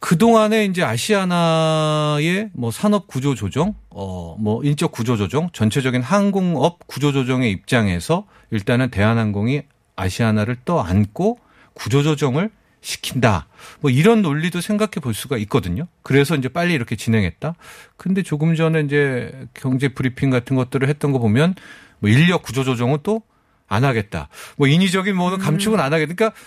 [0.00, 7.12] 그동안에 이제 아시아나의 뭐 산업 구조 조정, 어, 뭐 인적 구조 조정, 전체적인 항공업 구조
[7.12, 9.62] 조정의 입장에서 일단은 대한항공이
[9.96, 11.38] 아시아나를 떠안고
[11.74, 13.48] 구조 조정을 시킨다.
[13.80, 15.88] 뭐 이런 논리도 생각해 볼 수가 있거든요.
[16.02, 17.54] 그래서 이제 빨리 이렇게 진행했다.
[17.96, 21.56] 근데 조금 전에 이제 경제 브리핑 같은 것들을 했던 거 보면
[21.98, 23.22] 뭐 인력 구조 조정은 또
[23.68, 24.28] 안 하겠다.
[24.56, 26.14] 뭐 인위적인 뭐는 감축은 안 하겠다.
[26.14, 26.38] 그러니까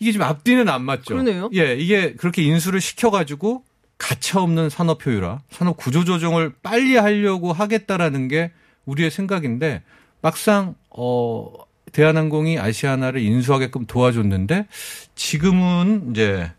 [0.00, 1.14] 이게 지금 앞뒤는 안 맞죠.
[1.14, 1.50] 그러네요.
[1.54, 3.64] 예, 이게 그렇게 인수를 시켜가지고
[3.98, 8.50] 가차 없는 산업 효율화, 산업 구조 조정을 빨리 하려고 하겠다라는 게
[8.86, 9.82] 우리의 생각인데
[10.22, 11.52] 막상 어
[11.92, 14.66] 대한항공이 아시아나를 인수하게끔 도와줬는데
[15.14, 16.50] 지금은 이제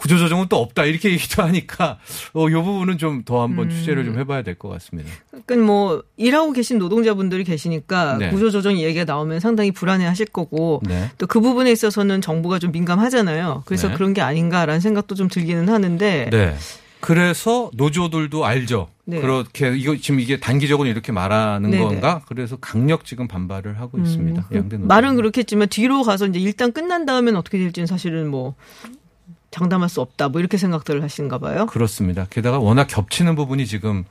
[0.00, 1.98] 구조조정은 또 없다 이렇게 얘기도 하니까
[2.32, 3.70] 어, 이 부분은 좀 더 한번 음.
[3.70, 5.10] 취재를 좀 해봐야 될 것 같습니다.
[5.30, 8.30] 그러니까 뭐 일하고 계신 노동자분들이 계시니까 네.
[8.30, 11.10] 구조조정 얘기가 나오면 상당히 불안해하실 거고 네.
[11.18, 13.62] 또그 부분에 있어서는 정부가 좀 민감하잖아요.
[13.66, 13.94] 그래서 네.
[13.94, 16.54] 그런 게 아닌가라는 생각도 좀 들기는 하는데 네.
[17.00, 18.88] 그래서 노조들도 알죠.
[19.06, 19.20] 네.
[19.20, 21.82] 그렇게 이거 지금 이게 단기적으로 이렇게 말하는 네네.
[21.82, 22.22] 건가?
[22.28, 24.46] 그래서 강력 지금 반발을 하고 있습니다.
[24.52, 24.86] 음, 양대 노조.
[24.86, 28.54] 말은 그렇겠지만 뒤로 가서 이제 일단 끝난 다음엔 어떻게 될지는 사실은 뭐
[29.50, 30.28] 장담할 수 없다.
[30.28, 31.66] 뭐 이렇게 생각들을 하시는가 봐요.
[31.66, 32.26] 그렇습니다.
[32.30, 34.04] 게다가 워낙 겹치는 부분이 지금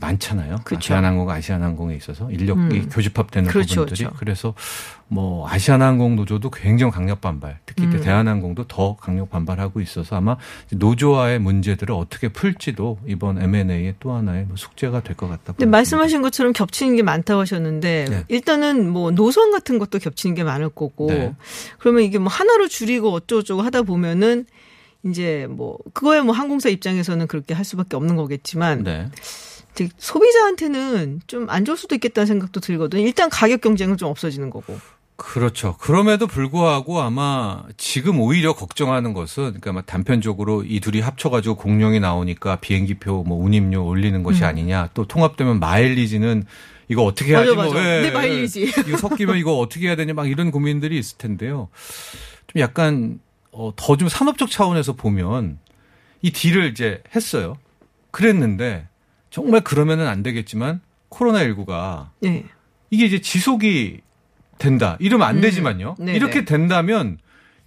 [0.00, 0.60] 많잖아요.
[0.64, 0.88] 그렇죠.
[0.88, 2.88] 대한항공과 아시아나항공에 있어서 인력이 음.
[2.90, 4.16] 교집합되는 그렇죠, 부분들이 그렇죠.
[4.16, 8.00] 그래서뭐 아시아나항공 노조도 굉장히 강력 반발, 특히 음.
[8.00, 10.38] 대한항공도 더 강력 반발하고 있어서 아마
[10.70, 15.52] 노조와의 문제들을 어떻게 풀지도 이번 M&A의 또 하나의 뭐 숙제가 될 것 같다.
[15.52, 18.24] 근데 말씀하신 것처럼 겹치는 게 많다고 하셨는데 네.
[18.28, 21.34] 일단은 뭐 노선 같은 것도 겹치는 게 많을 거고 네.
[21.78, 24.46] 그러면 이게 뭐 하나로 줄이고 어쩌고저쩌고 하다 보면은
[25.04, 29.08] 이제 뭐 그거야 뭐 항공사 입장에서는 그렇게 할 수밖에 없는 거겠지만 네.
[29.98, 33.02] 소비자한테는 좀 안 좋을 수도 있겠다는 생각도 들거든요.
[33.02, 34.78] 일단 가격 경쟁은 좀 없어지는 거고.
[35.16, 35.76] 그렇죠.
[35.78, 42.56] 그럼에도 불구하고 아마 지금 오히려 걱정하는 것은 그러니까 막 단편적으로 이 둘이 합쳐가지고 공룡이 나오니까
[42.56, 44.90] 비행기표 뭐 운임료 올리는 것이 아니냐.
[44.94, 46.44] 또 통합되면 마일리지는
[46.88, 47.56] 이거 어떻게 해야지 음.
[47.56, 47.96] 맞아, 뭐 맞아.
[47.96, 48.10] 예, 네, 예.
[48.10, 48.62] 마일리지.
[48.86, 51.68] 이거 섞이면 이거 어떻게 해야 되냐 막 이런 고민들이 있을 텐데요.
[52.48, 53.20] 좀 약간
[53.52, 55.58] 어, 더 좀 산업적 차원에서 보면
[56.22, 57.56] 이 딜을 이제 했어요.
[58.10, 58.86] 그랬는데
[59.30, 62.44] 정말 그러면은 안 되겠지만 코로나 19가 네.
[62.90, 64.00] 이게 이제 지속이
[64.58, 64.96] 된다.
[65.00, 65.40] 이러면 안 음.
[65.40, 65.96] 되지만요.
[65.98, 66.14] 네네.
[66.14, 67.18] 이렇게 된다면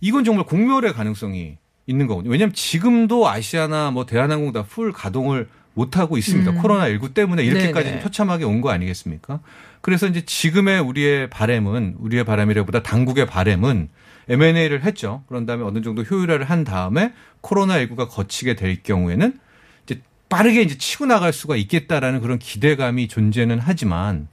[0.01, 2.31] 이건 정말 공멸의 가능성이 있는 거거든요.
[2.31, 6.51] 왜냐하면 지금도 아시아나 뭐 대한항공 다 풀 가동을 못 하고 있습니다.
[6.51, 6.61] 음.
[6.61, 8.01] 코로나 19 때문에 이렇게까지 네네.
[8.01, 9.41] 처참하게 온 거 아니겠습니까?
[9.81, 13.89] 그래서 이제 지금의 우리의 바램은 우리의 바람이라보다 당국의 바램은
[14.29, 15.23] M&A를 했죠.
[15.27, 19.39] 그런 다음에 어느 정도 효율화를 한 다음에 코로나 19가 거치게 될 경우에는
[19.85, 24.27] 이제 빠르게 이제 치고 나갈 수가 있겠다라는 그런 기대감이 존재는 하지만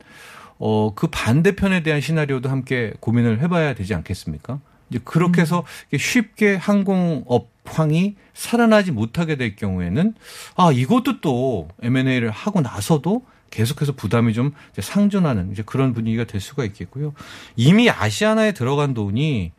[0.58, 4.60] 어, 그 반대편에 대한 시나리오도 함께 고민을 해봐야 되지 않겠습니까?
[4.90, 10.14] 이제 그렇게 해서 이게 쉽게 항공업황이 살아나지 못하게 될 경우에는
[10.56, 16.64] 아, 이것도 또 M&A를 하고 나서도 계속해서 부담이 좀 상존하는 이제 그런 분위기가 될 수가
[16.64, 17.12] 있겠고요.
[17.56, 19.52] 이미 아시아나에 들어간 돈이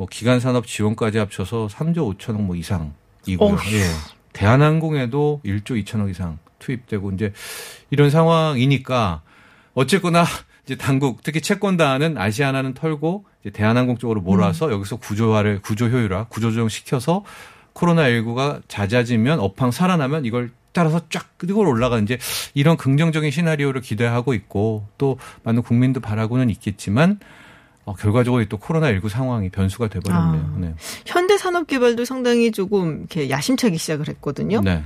[0.00, 3.38] 뭐 기간 산업 지원까지 합쳐서 3조 5천억 뭐 이상이고요.
[3.38, 3.76] 어휴.
[3.76, 3.84] 예.
[4.32, 7.34] 대한항공에도 1조 2천억 이상 투입되고 이제
[7.90, 9.20] 이런 상황이니까
[9.74, 10.24] 어쨌거나
[10.64, 14.72] 이제 당국 특히 채권단은 아시아나는 털고 이제 대한항공 쪽으로 몰아서 음.
[14.72, 17.22] 여기서 구조화를 구조 효율화, 구조조정 시켜서
[17.74, 22.16] 코로나 19가 잦아지면 업황 살아나면 이걸 따라서 쫙 끌고 올라가는 이제
[22.54, 27.18] 이런 긍정적인 시나리오를 기대하고 있고 또 많은 국민도 바라고는 있겠지만
[27.90, 30.42] 어, 결과적으로 또 코로나 19 상황이 변수가 돼버렸네요.
[30.42, 30.58] 아.
[30.58, 30.74] 네.
[31.06, 34.60] 현대산업개발도 상당히 조금 이렇게 야심차게 시작을 했거든요.
[34.60, 34.82] 네.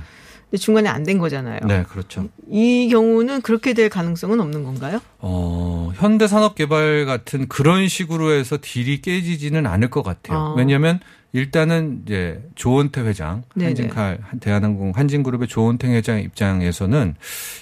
[0.49, 1.59] 근데 중간에 안 된 거잖아요.
[1.67, 2.27] 네, 그렇죠.
[2.49, 4.99] 이 경우는 그렇게 될 가능성은 없는 건가요?
[5.19, 10.37] 어, 현대산업개발 같은 그런 식으로 해서 딜이 깨지지는 않을 것 같아요.
[10.37, 10.53] 아.
[10.57, 10.99] 왜냐하면
[11.33, 13.65] 일단은 이제 조원태 회장, 네네.
[13.67, 17.15] 한진칼, 대한항공, 한진그룹의 조원태 회장 입장에서는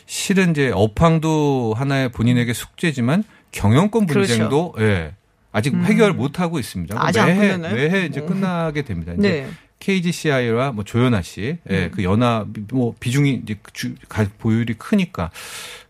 [0.06, 4.27] 실은 이제 업황도 하나의 본인에게 숙제지만 경영권 그렇죠.
[4.34, 5.15] 분쟁도 예.
[5.53, 5.85] 아직 음.
[5.85, 6.95] 해결 못 하고 있습니다.
[6.97, 7.57] 아직 안 매해?
[7.57, 8.25] 매해 이제 어.
[8.25, 9.13] 끝나게 됩니다.
[9.13, 9.49] 이제 네.
[9.79, 11.91] KGCI와 뭐 조연아 씨, 예, 음.
[11.93, 15.29] 그 연합 뭐 비중이 이제 주, 가- 보율이 크니까.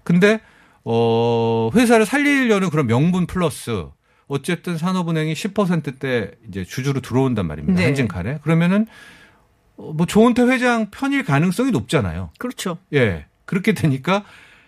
[0.04, 0.39] 근데
[0.84, 3.86] 어 회사를 살리려는 그런 명분 플러스
[4.28, 7.80] 어쨌든 산업은행이 10%대 이제 주주로 들어온단 말입니다.
[7.80, 7.86] 네.
[7.86, 8.39] 한진칼에.
[8.43, 8.86] 그러면은
[9.78, 12.32] 어, 뭐 조은태 회장 편일 가능성이 높잖아요.
[12.38, 12.78] 그렇죠.
[12.93, 13.26] 예.
[13.45, 14.23] 그렇게 되니까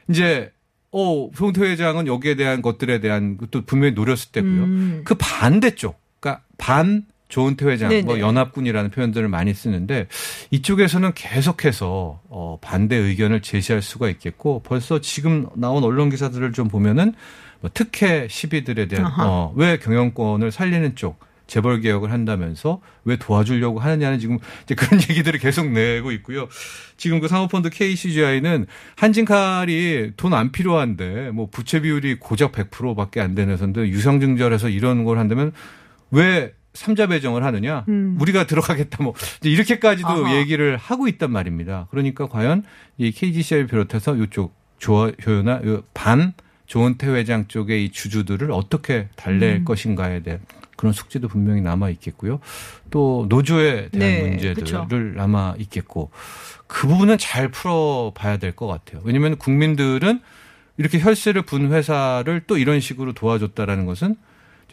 [0.10, 0.52] 이제
[0.98, 4.64] 어, 조은태 회장은 여기에 대한 것들에 대한 것도 분명히 노렸을 때고요.
[4.64, 5.02] 음.
[5.04, 8.04] 그 반대쪽, 그러니까 반 조은태 회장, 네네.
[8.04, 10.08] 뭐 연합군이라는 표현들을 많이 쓰는데
[10.52, 17.14] 이쪽에서는 계속해서 어 반대 의견을 제시할 수가 있겠고 벌써 지금 나온 언론 기사들을 좀 보면은
[17.60, 19.26] 뭐 특혜 시비들에 대한 아하.
[19.28, 25.40] 어, 왜 경영권을 살리는 쪽 재벌 개혁을 한다면서 왜 도와주려고 하느냐는 지금 이제 그런 얘기들을
[25.40, 26.48] 계속 내고 있고요.
[26.98, 33.54] 지금 그 상호펀드 KCGI는 한진칼이 돈 안 필요한데 뭐 부채 비율이 고작 100%밖에 안 되는
[33.54, 35.52] 회사인데 유상증자해서 이런 걸 한다면
[36.12, 37.86] 왜 삼자 배정을 하느냐?
[37.88, 38.18] 음.
[38.20, 40.36] 우리가 들어가겠다 뭐 이렇게까지도 아하.
[40.36, 41.88] 얘기를 하고 있단 말입니다.
[41.90, 42.64] 그러니까 과연
[42.98, 45.62] 이 KGCI를 비롯해서 이쪽 조화 효나
[45.94, 46.34] 반
[46.66, 49.66] 조은태 회장 쪽의 이 주주들을 어떻게 달랠 음.
[49.66, 50.42] 것인가에 대한
[50.76, 52.40] 그런 숙제도 분명히 남아 있겠고요.
[52.92, 54.88] 또 노조에 대한 네, 문제들을 그쵸.
[55.16, 56.12] 남아 있겠고
[56.68, 59.02] 그 부분은 잘 풀어봐야 될 것 같아요.
[59.04, 60.20] 왜냐하면 국민들은
[60.78, 64.16] 이렇게 혈세를 분 회사를 또 이런 식으로 도와줬다라는 것은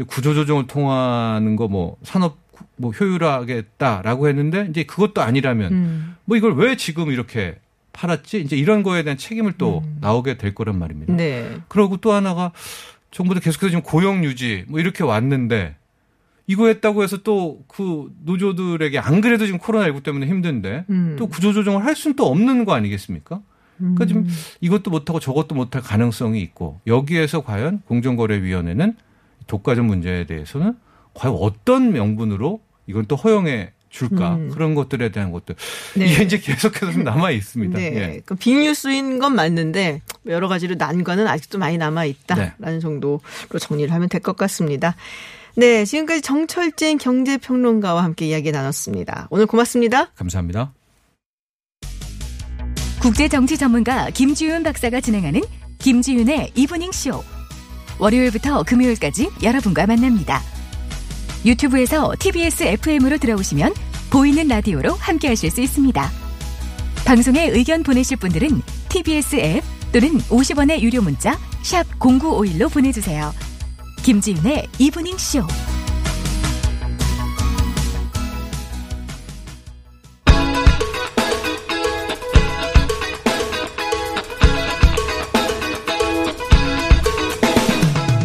[0.07, 2.39] 구조조정을 통하는 거 뭐 산업
[2.77, 6.17] 뭐 효율화하겠다라고 했는데 이제 그것도 아니라면 음.
[6.25, 7.57] 뭐 이걸 왜 지금 이렇게
[7.93, 8.41] 팔았지?
[8.41, 9.99] 이제 이런 거에 대한 책임을 또 음.
[10.01, 11.13] 나오게 될 거란 말입니다.
[11.15, 11.59] 네.
[11.69, 12.53] 그리고 또 하나가
[13.11, 15.77] 정부도 계속해서 지금 고용 유지 뭐 이렇게 왔는데
[16.47, 21.17] 이거 했다고 해서 또 그 노조들에게 안 그래도 지금 코로나19 때문에 힘든데 음.
[21.19, 23.41] 또 구조조정을 할 수는 또 없는 거 아니겠습니까?
[23.79, 24.29] 그러니까 지금 음.
[24.61, 28.95] 이것도 못하고 저것도 못할 가능성이 있고 여기에서 과연 공정거래위원회는
[29.47, 30.75] 독과점 문제에 대해서는
[31.15, 34.51] 과연 어떤 명분으로 이건 또 허용해 줄까 음.
[34.51, 35.55] 그런 것들에 대한 것들
[35.97, 36.07] 네.
[36.07, 37.79] 이게 이제 계속해서 좀 남아 있습니다.
[37.79, 37.85] 네.
[37.97, 38.23] 예.
[38.25, 42.79] 그 빅뉴스인 건 맞는데 여러 가지로 난관은 아직도 많이 남아 있다라는 네.
[42.79, 43.21] 정도로
[43.61, 44.95] 정리를 하면 될 것 같습니다.
[45.55, 49.29] 네, 지금까지 정철진 경제평론가와 함께 이야기 나눴습니다.
[49.31, 50.07] 오늘 고맙습니다.
[50.15, 50.73] 감사합니다.
[53.01, 55.43] 국제 정치 전문가 김지윤 박사가 진행하는
[55.79, 57.23] 김지윤의 이브닝 쇼.
[57.99, 60.41] 월요일부터 금요일까지 여러분과 만납니다.
[61.45, 63.75] 유튜브에서 TBS FM으로 들어오시면
[64.11, 66.11] 보이는 라디오로 함께 하실 수 있습니다.
[67.05, 73.33] 방송에 의견 보내실 분들은 TBS 앱 또는 50원의 유료 문자 샵 #0951로 보내주세요.
[74.03, 75.47] 김지윤의 이브닝 쇼.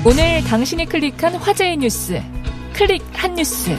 [0.03, 2.21] 오늘 당신이 클릭한 화제의 뉴스
[2.73, 3.77] 클릭 핫 뉴스.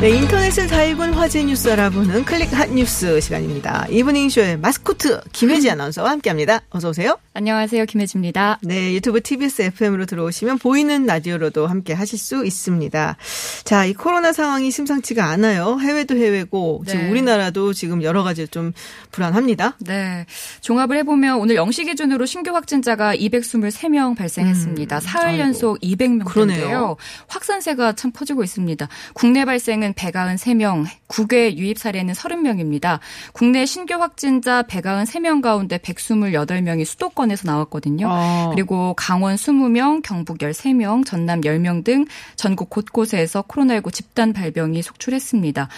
[0.00, 3.86] 네, 인터넷을 달군 화제 뉴스 알아보는 클릭 핫 뉴스 시간입니다.
[3.90, 6.60] 이브닝쇼의 마스코트 김혜지 아나운서와 함께합니다.
[6.70, 7.18] 어서 오세요.
[7.38, 7.84] 안녕하세요.
[7.84, 8.58] 김혜지입니다.
[8.62, 13.16] 네, 유튜브 TBS FM으로 들어오시면 보이는 라디오로도 함께 하실 수 있습니다.
[13.62, 15.78] 자, 이 코로나 상황이 심상치가 않아요.
[15.80, 17.10] 해외도 해외고 지금 네.
[17.12, 18.72] 우리나라도 지금 여러 가지 좀
[19.12, 19.76] 불안합니다.
[19.78, 20.26] 네.
[20.62, 24.98] 종합을 해 보면 오늘 0시 기준으로 신규 확진자가 223명 발생했습니다.
[24.98, 25.38] 사흘 아이고.
[25.38, 26.24] 연속 200명대인데요.
[26.24, 26.96] 그러네요.
[27.28, 28.88] 확산세가 참 퍼지고 있습니다.
[29.14, 32.98] 국내 발생은 193명, 국외 유입 사례는 30명입니다.
[33.32, 38.08] 국내 신규 확진자 193명 가운데 128명이 수도권 에서 나왔거든요.
[38.10, 38.50] 어.
[38.54, 45.68] 그리고 강원 20명, 경북 13명, 전남 10명 등 전국 곳곳에서 코로나19 집단 발병이 속출했습니다.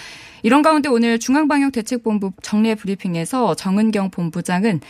[0.43, 4.81] 이런 가운데 오늘 중앙방역대책본부 정례 브리핑에서 정은경 본부장은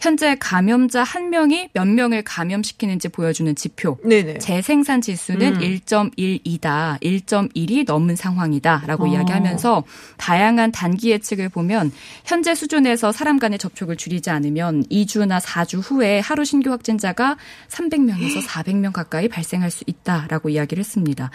[0.00, 3.98] 현재 감염자 한 명이 몇 명을 감염시키는지 보여주는 지표.
[4.04, 4.38] 네네.
[4.38, 5.60] 재생산 지수는 음.
[5.60, 7.00] 1.12다.
[7.00, 9.06] 1.1이 넘은 상황이다라고 어.
[9.08, 9.84] 이야기하면서
[10.16, 11.92] 다양한 단기 예측을 보면
[12.24, 17.36] 현재 수준에서 사람 간의 접촉을 줄이지 않으면 2주나 4주 후에 하루 신규 확진자가
[17.68, 21.30] 300명에서 400명 가까이 발생할 수 있다라고 이야기를 했습니다.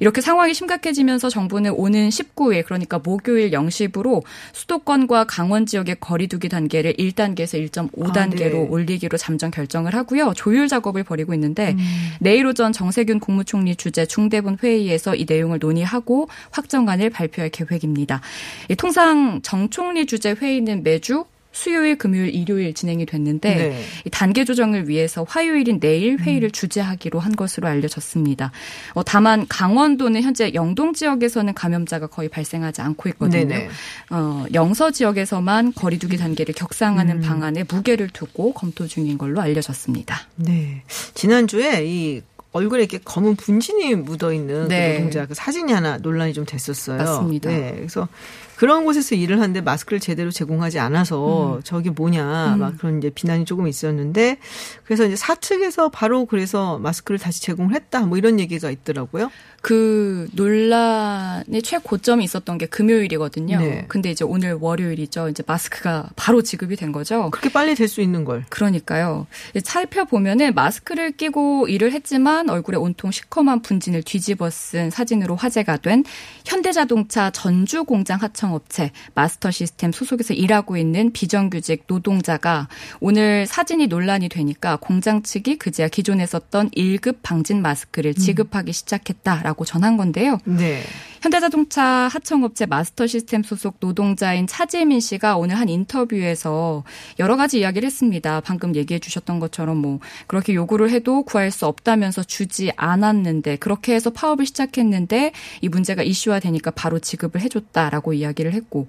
[0.00, 4.22] 이렇게 상황이 심각해지면서 정부는 오는 19일 그러니까 목요일 0시부로
[4.52, 8.68] 수도권과 강원 지역의 거리두기 단계를 1단계에서 1.5 단계로 아, 네.
[8.68, 10.32] 올리기로 잠정 결정을 하고요.
[10.34, 11.76] 조율 작업을 벌이고 있는데
[12.20, 18.20] 내일 오전 정세균 국무총리 주재 중대본 회의에서 이 내용을 논의하고 확정안을 발표할 계획입니다.
[18.68, 23.68] 이 통상 정 총리 주재 회의는 매주 수요일, 금요일, 일요일 진행이 됐는데 네.
[23.68, 23.82] 음.
[24.04, 28.50] 이 단계 조정을 위해서 화요일인 내일 회의를 주재하기로 한 것으로 알려졌습니다.
[28.94, 33.46] 어, 다만 강원도는 현재 영동 지역에서는 감염자가 거의 발생하지 않고 있거든요.
[33.46, 33.68] 네네.
[34.10, 37.20] 어, 영서 지역에서만 거리두기 단계를 격상하는 음.
[37.22, 40.22] 방안에 무게를 두고 검토 중인 걸로 알려졌습니다.
[40.36, 40.82] 네.
[41.14, 44.92] 지난주에 이 얼굴에 이렇게 검은 분진이 묻어 있는 네.
[44.92, 46.98] 그 노동자 그 사진이 하나 논란이 좀 됐었어요.
[46.98, 47.50] 맞습니다.
[47.50, 47.72] 네.
[47.76, 48.08] 그래서
[48.56, 53.66] 그런 곳에서 일을 하는데 마스크를 제대로 제공하지 않아서 저게 뭐냐 막 그런 이제 비난이 조금
[53.66, 54.38] 있었는데
[54.84, 59.30] 그래서 이제 사측에서 바로 그래서 마스크를 다시 제공을 했다 뭐 이런 얘기가 있더라고요.
[59.64, 63.58] 그 논란의 최고점이 있었던 게 금요일이거든요.
[63.60, 63.84] 네.
[63.88, 65.30] 근데 이제 오늘 월요일이죠.
[65.30, 67.30] 이제 마스크가 바로 지급이 된 거죠.
[67.30, 68.44] 그렇게 빨리 될 수 있는 걸.
[68.50, 69.26] 그러니까요.
[69.62, 76.04] 살펴보면은 마스크를 끼고 일을 했지만 얼굴에 온통 시커먼 분진을 뒤집어 쓴 사진으로 화제가 된
[76.44, 82.68] 현대자동차 전주 공장 하청업체 마스터 시스템 소속에서 일하고 있는 비정규직 노동자가
[83.00, 89.96] 오늘 사진이 논란이 되니까 공장 측이 그제야 기존에 썼던 1급 방진 마스크를 지급하기 시작했다라고 전한
[89.96, 90.38] 건데요.
[90.44, 90.82] 네.
[91.22, 96.84] 현대자동차 하청업체 마스터 시스템 소속 노동자인 차재민 씨가 오늘 한 인터뷰에서
[97.18, 98.40] 여러 가지 이야기를 했습니다.
[98.40, 104.10] 방금 얘기해 주셨던 것처럼 뭐 그렇게 요구를 해도 구할 수 없다면서 주지 않았는데 그렇게 해서
[104.10, 108.86] 파업을 시작했는데 이 문제가 이슈화 되니까 바로 지급을 해줬다라고 이야기를 이야기를 했고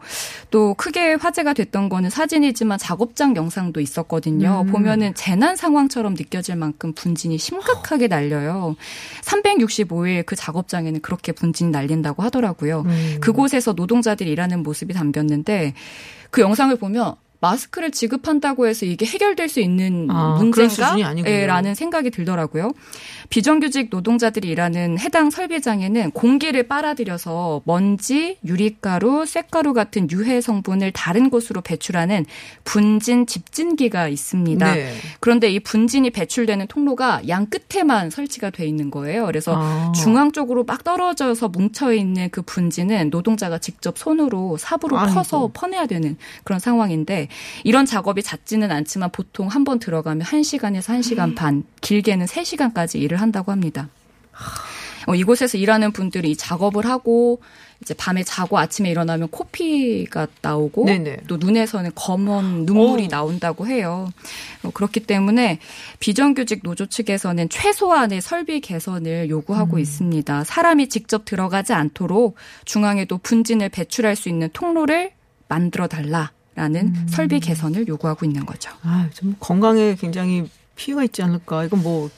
[0.50, 4.64] 또 크게 화제가 됐던 거는 사진이지만 작업장 영상도 있었거든요.
[4.66, 4.72] 음.
[4.72, 8.76] 보면은 재난 상황처럼 느껴질 만큼 분진이 심각하게 날려요.
[9.24, 12.82] 365일 그 작업 장에는 그렇게 분진이 날린다고 하더라고요.
[12.82, 13.18] 음.
[13.22, 15.74] 그곳에서 노동자들이 일하는 모습이 담겼는데
[16.32, 20.70] 그 영상을 보면 마스크를 지급한다고 해서 이게 해결될 수 있는 아, 그런 문제인가?
[20.70, 21.34] 수준이 아니군요.
[21.34, 22.72] 예, 라는 생각이 들더라고요.
[23.30, 31.62] 비정규직 노동자들이 일하는 해당 설비장에는 공기를 빨아들여서 먼지, 유리가루, 쇳가루 같은 유해 성분을 다른 곳으로
[31.62, 32.26] 배출하는
[32.64, 34.74] 분진 집진기가 있습니다.
[34.74, 34.94] 네.
[35.20, 39.26] 그런데 이 분진이 배출되는 통로가 양 끝에만 설치가 돼 있는 거예요.
[39.26, 39.92] 그래서 아.
[39.96, 45.14] 중앙 쪽으로 막 떨어져서 뭉쳐 있는 그 분진은 노동자가 직접 손으로 삽으로 아이고.
[45.16, 47.25] 퍼서 퍼내야 되는 그런 상황인데
[47.64, 51.36] 이런 작업이 잦지는 않지만 보통 한 번 들어가면 1시간에서 1시간 음.
[51.36, 53.90] 반, 길게는 3시간까지 일을 한다고 합니다.
[55.08, 57.40] 어, 이곳에서 일하는 분들이 이 작업을 하고
[57.82, 61.18] 이제 밤에 자고 아침에 일어나면 코피가 나오고 네네.
[61.28, 63.08] 또 눈에서는 검은 눈물이 오.
[63.08, 64.10] 나온다고 해요.
[64.64, 65.60] 어, 그렇기 때문에
[66.00, 70.44] 비정규직 노조 측에서는 최소한의 설비 개선을 요구하고 있습니다.
[70.44, 75.12] 사람이 직접 들어가지 않도록 중앙에도 분진을 배출할 수 있는 통로를
[75.48, 78.72] 만들어 달라 라는 설비 개선을 요구하고 있는 거죠.
[78.84, 81.66] 아, 좀 건강에 굉장히 피해가 있지 않을까.
[81.66, 82.10] 이건 뭐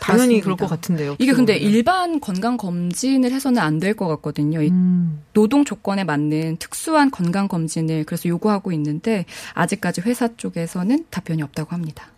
[0.00, 0.44] 당연히 맞습니다.
[0.44, 1.16] 그럴 것 같은데요.
[1.18, 1.56] 이게 근데.
[1.56, 4.62] 일반 건강 검진을 해서는 안 될 것 같거든요.
[4.62, 5.22] 이 음.
[5.32, 9.24] 노동 조건에 맞는 특수한 건강 검진을 그래서 요구하고 있는데
[9.54, 12.08] 아직까지 회사 쪽에서는 답변이 없다고 합니다.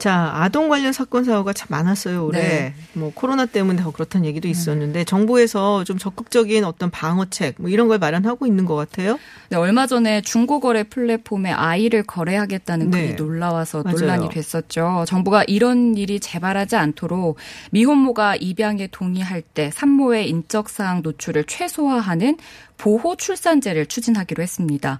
[0.00, 2.40] 자, 아동 관련 사건 사고가 참 많았어요, 올해.
[2.40, 2.74] 네.
[2.94, 7.98] 뭐 코로나 때문에 더 그렇다는 얘기도 있었는데 정부에서 좀 적극적인 어떤 방어책 뭐 이런 걸
[7.98, 9.18] 마련하고 있는 것 같아요.
[9.50, 13.02] 네, 얼마 전에 중고 거래 플랫폼에 아이를 거래하겠다는 네.
[13.02, 13.98] 글이 놀라와서 맞아요.
[13.98, 15.04] 논란이 됐었죠.
[15.06, 17.36] 정부가 이런 일이 재발하지 않도록
[17.70, 22.38] 미혼모가 입양에 동의할 때 산모의 인적 사항 노출을 최소화하는
[22.78, 24.98] 보호 출산제를 추진하기로 했습니다.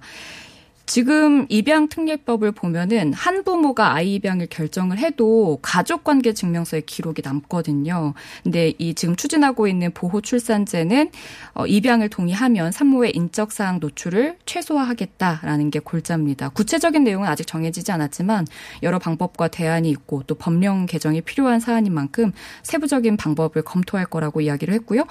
[0.91, 8.13] 지금 입양 특례법을 보면은 한 부모가 아이 입양을 결정을 해도 가족 관계 증명서에 기록이 남거든요.
[8.43, 11.11] 근데 이 지금 추진하고 있는 보호 출산제는
[11.53, 16.49] 어, 입양을 동의하면 산모의 인적 사항 노출을 최소화하겠다라는 게 골자입니다.
[16.49, 18.45] 구체적인 내용은 아직 정해지지 않았지만
[18.83, 22.33] 여러 방법과 대안이 있고 또 법령 개정이 필요한 사안인 만큼
[22.63, 25.05] 세부적인 방법을 검토할 거라고 이야기를 했고요.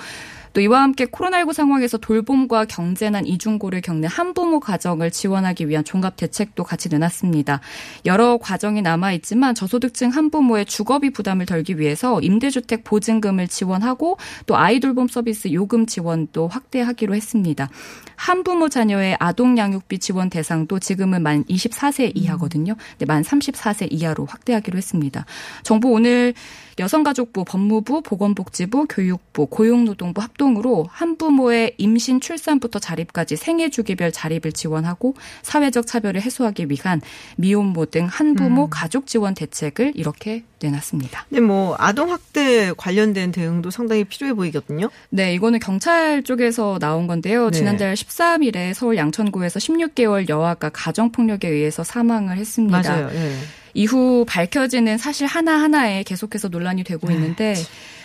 [0.53, 6.65] 또 이와 함께 코로나19 상황에서 돌봄과 경제난 이중고를 겪는 한부모 가정을 지원하기 위한 종합 대책도
[6.65, 7.61] 같이 내놨습니다.
[8.05, 14.81] 여러 과정이 남아 있지만 저소득층 한부모의 주거비 부담을 덜기 위해서 임대주택 보증금을 지원하고 또 아이
[14.81, 17.69] 돌봄 서비스 요금 지원도 확대하기로 했습니다.
[18.17, 22.75] 한부모 자녀의 아동 양육비 지원 대상도 지금은 만 24세 이하거든요.
[22.99, 25.25] 네, 만 34세 이하로 확대하기로 했습니다.
[25.63, 26.35] 정부 오늘
[26.81, 35.87] 여성가족부, 법무부, 보건복지부, 교육부, 고용노동부 합동으로 한부모의 임신, 출산부터 자립까지 생애 주기별 자립을 지원하고 사회적
[35.87, 37.01] 차별을 해소하기 위한
[37.37, 41.27] 미혼모 등 한부모 가족 지원 대책을 이렇게 내놨습니다.
[41.29, 44.91] 근데 뭐 아동 학대 관련된 대응도 상당히 필요해 보이거든요.
[45.11, 47.51] 네, 이거는 경찰 쪽에서 나온 건데요.
[47.51, 47.59] 네.
[47.59, 52.83] 지난달 13일에 서울 양천구에서 16개월 여아가 가정폭력에 의해서 사망을 했습니다.
[52.83, 53.11] 맞아요.
[53.13, 53.35] 예.
[53.75, 57.55] 이후 밝혀지는 사실 하나하나에 계속해서 논란이 되고 있는데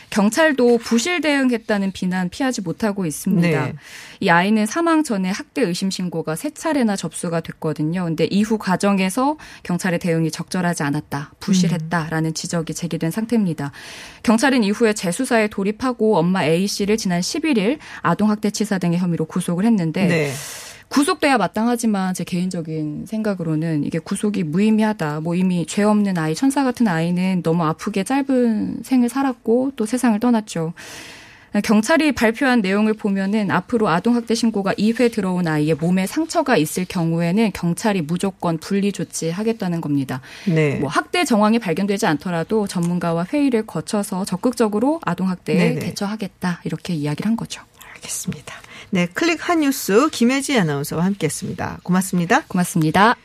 [0.10, 3.66] 경찰도 부실 대응했다는 비난 피하지 못하고 있습니다.
[3.66, 3.74] 네.
[4.20, 8.06] 이 아이는 사망 전에 학대 의심 신고가 세 차례나 접수가 됐거든요.
[8.06, 13.72] 근데 이후 과정에서 경찰의 대응이 적절하지 않았다, 부실했다라는 지적이 제기된 상태입니다.
[14.24, 20.08] 경찰은 이후에 재수사에 돌입하고 엄마 A 씨를 지난 11일 아동학대 치사 등의 혐의로 구속을 했는데
[20.08, 20.32] 네.
[20.88, 25.22] 구속돼야 마땅하지만 제 개인적인 생각으로는 이게 구속이 무의미하다.
[25.22, 30.20] 뭐 이미 죄 없는 아이, 천사 같은 아이는 너무 아프게 짧은 생을 살았고 또 세상을
[30.20, 30.74] 떠났죠.
[31.64, 38.02] 경찰이 발표한 내용을 보면은 앞으로 아동학대 신고가 2회 들어온 아이의 몸에 상처가 있을 경우에는 경찰이
[38.02, 40.20] 무조건 분리 조치하겠다는 겁니다.
[40.46, 40.76] 네.
[40.76, 45.80] 뭐 학대 정황이 발견되지 않더라도 전문가와 회의를 거쳐서 적극적으로 아동학대에.
[45.80, 47.62] 대처하겠다 이렇게 이야기를 한 거죠.
[47.94, 48.65] 알겠습니다.
[48.92, 51.80] 네, 클릭 한 뉴스 김혜지 아나운서와 함께했습니다.
[51.84, 52.44] 고맙습니다.
[52.48, 53.16] 고맙습니다.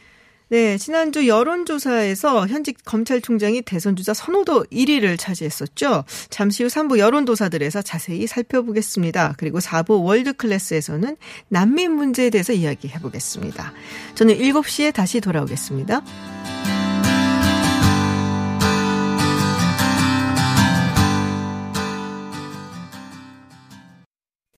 [0.50, 6.02] 네, 지난주 여론조사에서 현직 검찰총장이 대선주자 선호도 1위를 차지했었죠.
[6.28, 9.34] 잠시 후 3부 여론조사들에서 자세히 살펴보겠습니다.
[9.38, 11.16] 그리고 4부 월드클래스에서는
[11.50, 13.72] 난민 문제에 대해서 이야기해 보겠습니다.
[14.16, 16.02] 저는 7시에 다시 돌아오겠습니다.